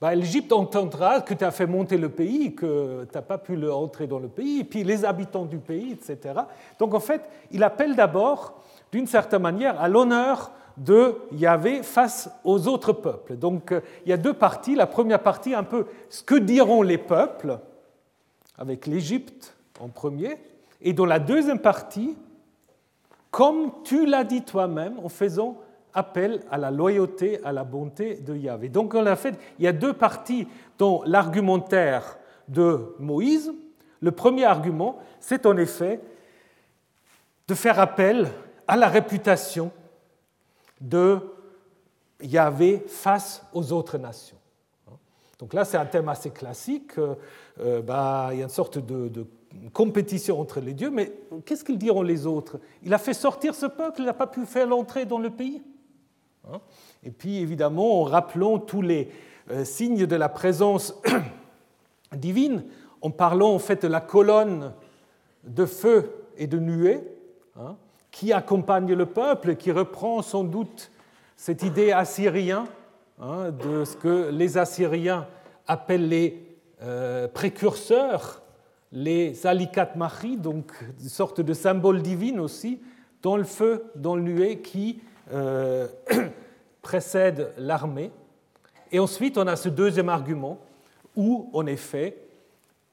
[0.00, 3.56] bah, L'Égypte entendra que tu as fait monter le pays, que tu n'as pas pu
[3.70, 6.40] entrer dans le pays, et puis les habitants du pays, etc.
[6.78, 7.22] Donc en fait,
[7.52, 13.36] il appelle d'abord, d'une certaine manière, à l'honneur de Yahvé face aux autres peuples.
[13.36, 14.74] Donc euh, il y a deux parties.
[14.74, 17.58] La première partie, un peu ce que diront les peuples,
[18.58, 20.36] avec l'Égypte en premier,
[20.80, 22.16] et dans la deuxième partie,
[23.30, 25.58] comme tu l'as dit toi-même, en faisant
[25.92, 28.68] appel à la loyauté, à la bonté de Yahvé.
[28.68, 30.48] Donc en fait, il y a deux parties
[30.78, 32.18] dans l'argumentaire
[32.48, 33.52] de Moïse.
[34.00, 36.00] Le premier argument, c'est en effet
[37.46, 38.28] de faire appel
[38.66, 39.70] à la réputation
[40.80, 41.18] de
[42.20, 44.36] Yahvé face aux autres nations.
[45.38, 46.92] Donc là, c'est un thème assez classique.
[47.60, 49.26] Euh, bah, il y a une sorte de,
[49.72, 51.12] compétition entre les dieux, mais
[51.44, 52.58] qu'est-ce qu'ils diront les autres?
[52.82, 55.62] Il a fait sortir ce peuple, il n'a pas pu faire l'entrée dans le pays.
[56.50, 56.60] Hein?
[57.04, 59.10] Et puis évidemment, en rappelant tous les
[59.50, 61.00] euh, signes de la présence
[62.16, 62.64] divine,
[63.00, 64.72] en parlant en fait de la colonne
[65.44, 67.02] de feu et de nuée
[67.56, 67.76] hein,
[68.14, 70.92] qui accompagne le peuple, qui reprend sans doute
[71.36, 72.66] cette idée assyrienne
[73.20, 75.26] hein, de ce que les Assyriens
[75.66, 78.40] appellent les euh, précurseurs,
[78.92, 82.80] les alicat machi, donc une sorte de symbole divin aussi,
[83.20, 85.00] dans le feu, dans le nuée qui
[85.32, 85.88] euh,
[86.82, 88.12] précède l'armée.
[88.92, 90.60] Et ensuite, on a ce deuxième argument
[91.16, 92.16] où, en effet,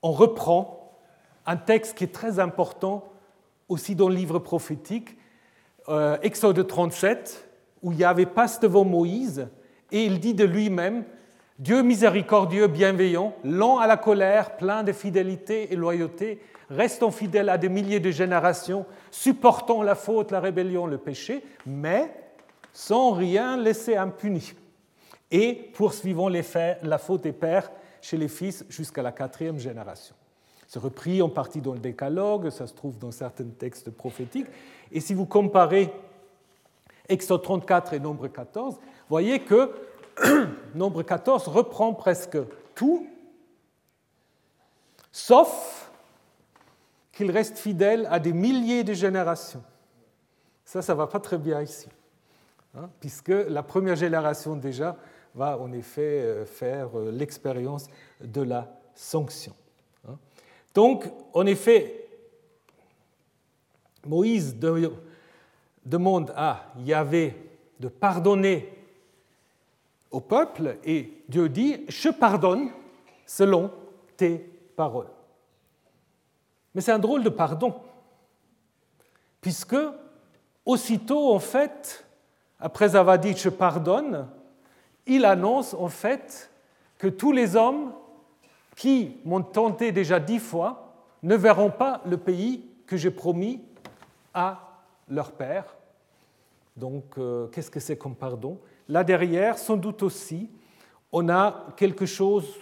[0.01, 0.97] on reprend
[1.45, 3.10] un texte qui est très important
[3.71, 5.17] aussi dans le livre prophétique,
[5.87, 7.47] euh, Exode 37,
[7.81, 9.47] où Yahvé passe devant Moïse
[9.91, 11.05] et il dit de lui-même
[11.57, 17.57] Dieu miséricordieux, bienveillant, lent à la colère, plein de fidélité et loyauté, restant fidèle à
[17.57, 22.11] des milliers de générations, supportant la faute, la rébellion, le péché, mais
[22.73, 24.53] sans rien laisser impuni,
[25.29, 30.15] et poursuivant la faute des pères chez les fils jusqu'à la quatrième génération.
[30.71, 34.47] C'est repris en partie dans le décalogue, ça se trouve dans certains textes prophétiques,
[34.93, 35.91] et si vous comparez
[37.09, 39.69] Exode 34 et Nombre 14, voyez que
[40.73, 42.37] Nombre 14 reprend presque
[42.73, 43.05] tout,
[45.11, 45.91] sauf
[47.11, 49.63] qu'il reste fidèle à des milliers de générations.
[50.63, 51.89] Ça, ça ne va pas très bien ici,
[52.77, 54.95] hein, puisque la première génération déjà
[55.35, 57.87] va en effet euh, faire euh, l'expérience
[58.21, 59.53] de la sanction.
[60.73, 62.07] Donc, en effet,
[64.05, 64.55] Moïse
[65.85, 67.35] demande à Yahvé
[67.79, 68.69] de pardonner
[70.09, 72.71] au peuple et Dieu dit, je pardonne
[73.25, 73.71] selon
[74.17, 74.37] tes
[74.75, 75.09] paroles.
[76.73, 77.75] Mais c'est un drôle de pardon,
[79.41, 79.75] puisque
[80.65, 82.05] aussitôt, en fait,
[82.59, 84.27] après avoir dit je pardonne,
[85.05, 86.49] il annonce en fait
[86.97, 87.93] que tous les hommes
[88.75, 90.93] qui m'ont tenté déjà dix fois
[91.23, 93.61] ne verront pas le pays que j'ai promis
[94.33, 95.75] à leur père.
[96.75, 98.57] Donc, euh, qu'est-ce que c'est comme pardon?
[98.87, 100.49] Là derrière, sans doute aussi,
[101.11, 102.55] on a quelque chose,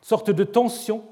[0.00, 1.04] sorte de tension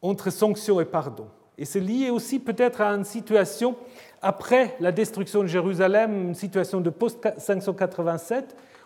[0.00, 1.28] entre sanction et pardon.
[1.56, 3.76] Et c'est lié aussi peut-être à une situation
[4.22, 8.44] après la destruction de Jérusalem, une situation de post-587,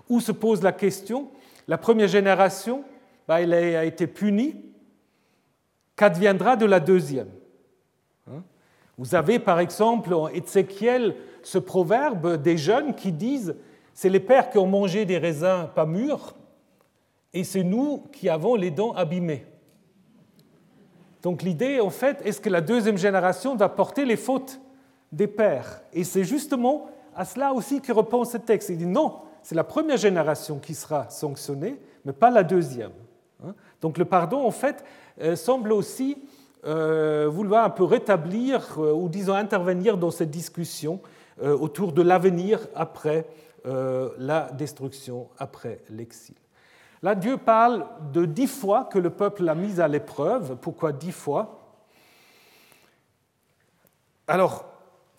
[0.08, 1.28] où se pose la question,
[1.68, 2.84] la première génération,
[3.26, 4.56] bah, elle a été punie,
[5.96, 7.30] qu'adviendra de la deuxième
[8.28, 8.42] hein?
[8.98, 13.56] Vous avez par exemple en Ézéchiel ce proverbe des jeunes qui disent
[13.94, 16.34] c'est les pères qui ont mangé des raisins pas mûrs
[17.32, 19.46] et c'est nous qui avons les dents abîmées.
[21.22, 24.60] Donc l'idée, en fait, est-ce que la deuxième génération va porter les fautes
[25.12, 25.82] des pères?
[25.92, 28.70] Et c'est justement à cela aussi que répond ce texte.
[28.70, 32.92] Il dit non, c'est la première génération qui sera sanctionnée, mais pas la deuxième.
[33.46, 33.54] Hein.
[33.80, 34.84] Donc le pardon, en fait,
[35.20, 36.18] euh, semble aussi
[36.64, 41.00] euh, vouloir un peu rétablir euh, ou disons intervenir dans cette discussion
[41.40, 43.26] autour de l'avenir après
[43.64, 46.36] la destruction, après l'exil.
[47.02, 50.56] Là, Dieu parle de dix fois que le peuple l'a mis à l'épreuve.
[50.60, 51.58] Pourquoi dix fois?
[54.28, 54.66] Alors,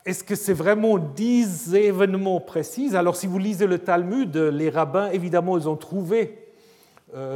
[0.06, 2.96] est-ce que c'est vraiment dix événements précis?
[2.96, 6.43] Alors, si vous lisez le Talmud, les rabbins, évidemment, ils ont trouvé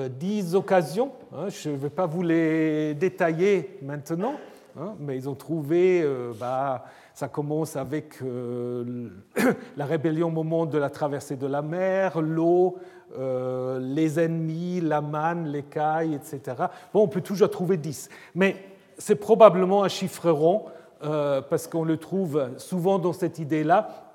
[0.10, 1.12] dix occasions.
[1.34, 4.36] Hein, je ne vais pas vous les détailler maintenant,
[4.80, 6.86] hein, mais ils ont trouvé, euh, bah,
[7.18, 9.10] ça commence avec euh,
[9.78, 12.78] la rébellion au moment de la traversée de la mer, l'eau,
[13.18, 16.58] euh, les ennemis, la manne, l'écaille, etc.
[16.94, 18.56] Bon, on peut toujours trouver 10, mais
[19.00, 20.66] c'est probablement un chiffre rond,
[21.04, 24.07] euh, parce qu'on le trouve souvent dans cette idée-là.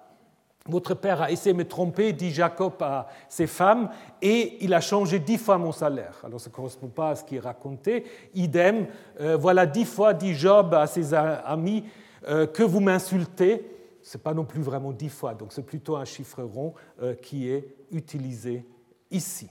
[0.68, 3.90] Votre père a essayé de me tromper, dit Jacob à ses femmes,
[4.20, 6.20] et il a changé dix fois mon salaire.
[6.24, 8.04] Alors ça ne correspond pas à ce qui est raconté.
[8.34, 8.86] Idem,
[9.20, 11.84] euh, voilà dix fois, dit Job à ses amis,
[12.24, 13.68] que vous m'insultez.
[14.00, 16.74] Ce n'est pas non plus vraiment dix fois, donc c'est plutôt un chiffre rond
[17.20, 18.64] qui est utilisé
[19.10, 19.48] ici.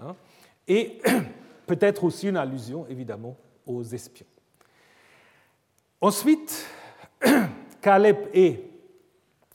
[0.00, 0.14] Hein.
[0.68, 0.98] Et
[1.66, 3.36] peut-être aussi une allusion, évidemment,
[3.66, 4.26] aux espions.
[6.00, 6.66] Ensuite,
[7.80, 8.60] Caleb est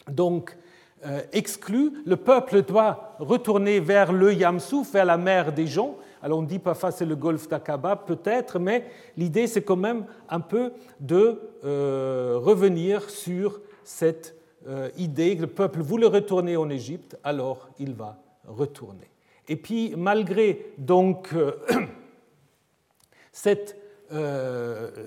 [0.07, 0.57] donc
[1.05, 1.93] euh, exclu.
[2.05, 5.97] Le peuple doit retourner vers le Yamsouf, vers la mer des gens.
[6.23, 8.85] Alors on dit parfois c'est le golfe d'Aqaba, peut-être, mais
[9.17, 14.35] l'idée c'est quand même un peu de euh, revenir sur cette
[14.67, 19.09] euh, idée que le peuple voulait retourner en Égypte, alors il va retourner.
[19.47, 21.53] Et puis, malgré donc euh,
[23.31, 23.77] cette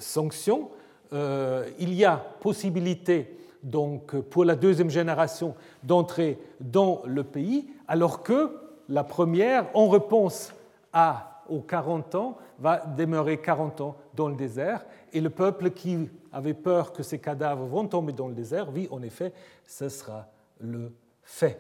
[0.01, 0.71] sanction,
[1.13, 8.53] il y a possibilité donc pour la deuxième génération d'entrer dans le pays, alors que
[8.89, 10.53] la première, en réponse
[10.93, 14.85] à, aux 40 ans, va demeurer 40 ans dans le désert.
[15.13, 18.87] Et le peuple qui avait peur que ces cadavres vont tomber dans le désert, oui,
[18.91, 19.33] en effet,
[19.67, 20.27] ce sera
[20.61, 20.93] le
[21.23, 21.59] fait.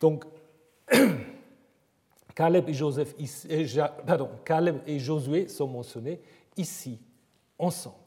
[0.00, 0.24] Donc,
[2.34, 3.14] Caleb et, Joseph,
[4.06, 6.20] pardon, Caleb et Josué sont mentionnés
[6.56, 6.98] ici,
[7.58, 8.03] ensemble.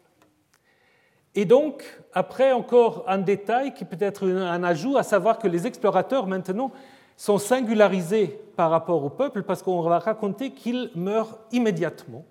[1.37, 1.83] Et donc,
[2.13, 6.71] après, encore un détail qui peut être un ajout, à savoir que les explorateurs, maintenant,
[7.15, 12.25] sont singularisés par rapport au peuple parce qu'on va raconter qu'ils meurent immédiatement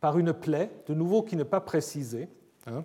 [0.00, 2.28] par une plaie, de nouveau qui n'est pas précisée,
[2.66, 2.82] hein,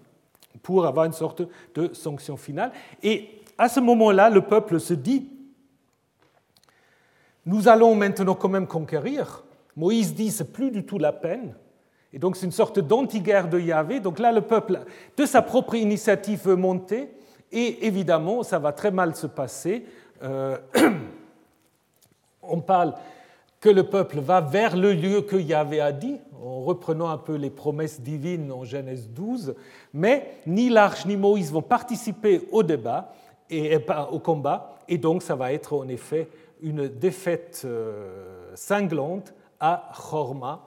[0.61, 1.41] pour avoir une sorte
[1.73, 2.71] de sanction finale.
[3.01, 5.27] Et à ce moment-là, le peuple se dit,
[7.47, 9.43] nous allons maintenant quand même conquérir.
[9.75, 11.55] Moïse dit, c'est plus du tout la peine.
[12.13, 13.99] Et donc c'est une sorte d'anti-guerre de Yahvé.
[13.99, 14.79] Donc là, le peuple,
[15.15, 17.09] de sa propre initiative, veut monter.
[17.51, 19.85] Et évidemment, ça va très mal se passer.
[20.23, 20.57] Euh,
[22.41, 22.93] on parle
[23.59, 27.35] que le peuple va vers le lieu que Yahvé a dit, en reprenant un peu
[27.35, 29.55] les promesses divines en Genèse 12,
[29.93, 33.13] mais ni l'Arche ni Moïse vont participer au débat
[33.49, 33.77] et
[34.11, 36.29] au combat, et donc ça va être en effet
[36.61, 40.66] une défaite euh, cinglante à Chorma, euh,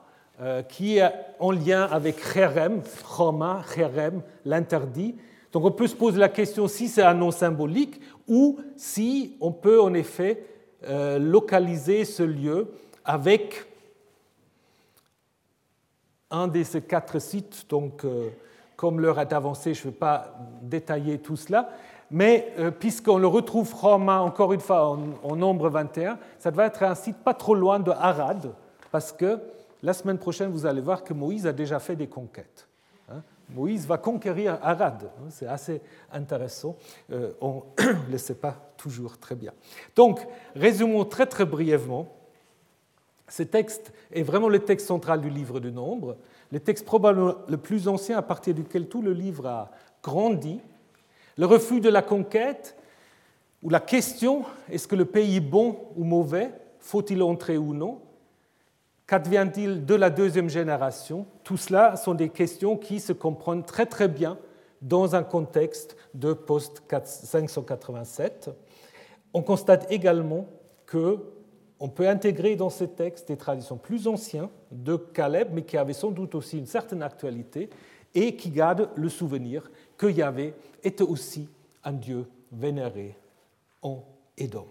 [0.69, 5.15] qui est en lien avec Cherem, Chorma, Cherem, l'interdit.
[5.51, 9.51] Donc on peut se poser la question si c'est un nom symbolique ou si on
[9.51, 10.45] peut en effet
[10.83, 12.67] euh, localiser ce lieu
[13.05, 13.65] avec
[16.31, 17.65] un de ces quatre sites.
[17.69, 18.29] Donc, euh,
[18.75, 20.33] comme l'heure est avancée, je ne vais pas
[20.63, 21.69] détailler tout cela.
[22.09, 26.81] Mais euh, puisqu'on le retrouve Roma, encore une fois, en, nombre 21, ça va être
[26.81, 28.51] un site pas trop loin de Arad,
[28.91, 29.39] parce que
[29.83, 32.67] la semaine prochaine, vous allez voir que Moïse a déjà fait des conquêtes.
[33.09, 33.21] Hein.
[33.49, 35.03] Moïse va conquérir Arad.
[35.03, 36.77] Hein, c'est assez intéressant.
[37.41, 39.53] on ne le sait pas toujours très bien.
[39.95, 40.25] Donc,
[40.55, 42.15] résumons très très brièvement.
[43.27, 46.17] Ce texte est vraiment le texte central du livre du Nombre,
[46.51, 49.71] le texte probablement le plus ancien à partir duquel tout le livre a
[50.03, 50.59] grandi.
[51.37, 52.75] Le refus de la conquête,
[53.63, 58.01] ou la question est-ce que le pays est bon ou mauvais, faut-il entrer ou non?
[59.11, 61.27] Qu'advient-il de la deuxième génération?
[61.43, 64.37] Tout cela sont des questions qui se comprennent très très bien
[64.81, 68.53] dans un contexte de post-587.
[69.33, 70.47] On constate également
[70.89, 75.91] qu'on peut intégrer dans ces textes des traditions plus anciennes de Caleb, mais qui avaient
[75.91, 77.69] sans doute aussi une certaine actualité
[78.15, 80.53] et qui gardent le souvenir que Yahvé
[80.85, 81.49] était aussi
[81.83, 83.17] un Dieu vénéré
[83.81, 84.05] en
[84.37, 84.67] Édom.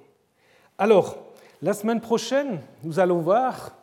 [0.78, 1.18] Alors,
[1.60, 3.76] la semaine prochaine, nous allons voir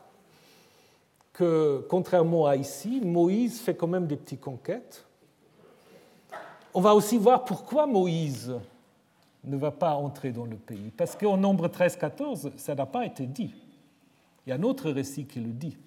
[1.38, 5.06] que, contrairement à ici, Moïse fait quand même des petites conquêtes.
[6.74, 8.56] On va aussi voir pourquoi Moïse
[9.44, 10.92] ne va pas entrer dans le pays.
[10.98, 13.54] Parce qu'au nombre 13-14, ça n'a pas été dit.
[14.46, 15.78] Il y a un autre récit qui le dit.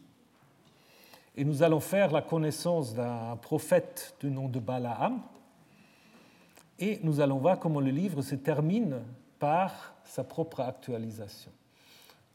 [1.37, 5.21] Et nous allons faire la connaissance d'un prophète du nom de Balaam.
[6.79, 9.01] Et nous allons voir comment le livre se termine
[9.41, 11.51] par sa propre actualisation.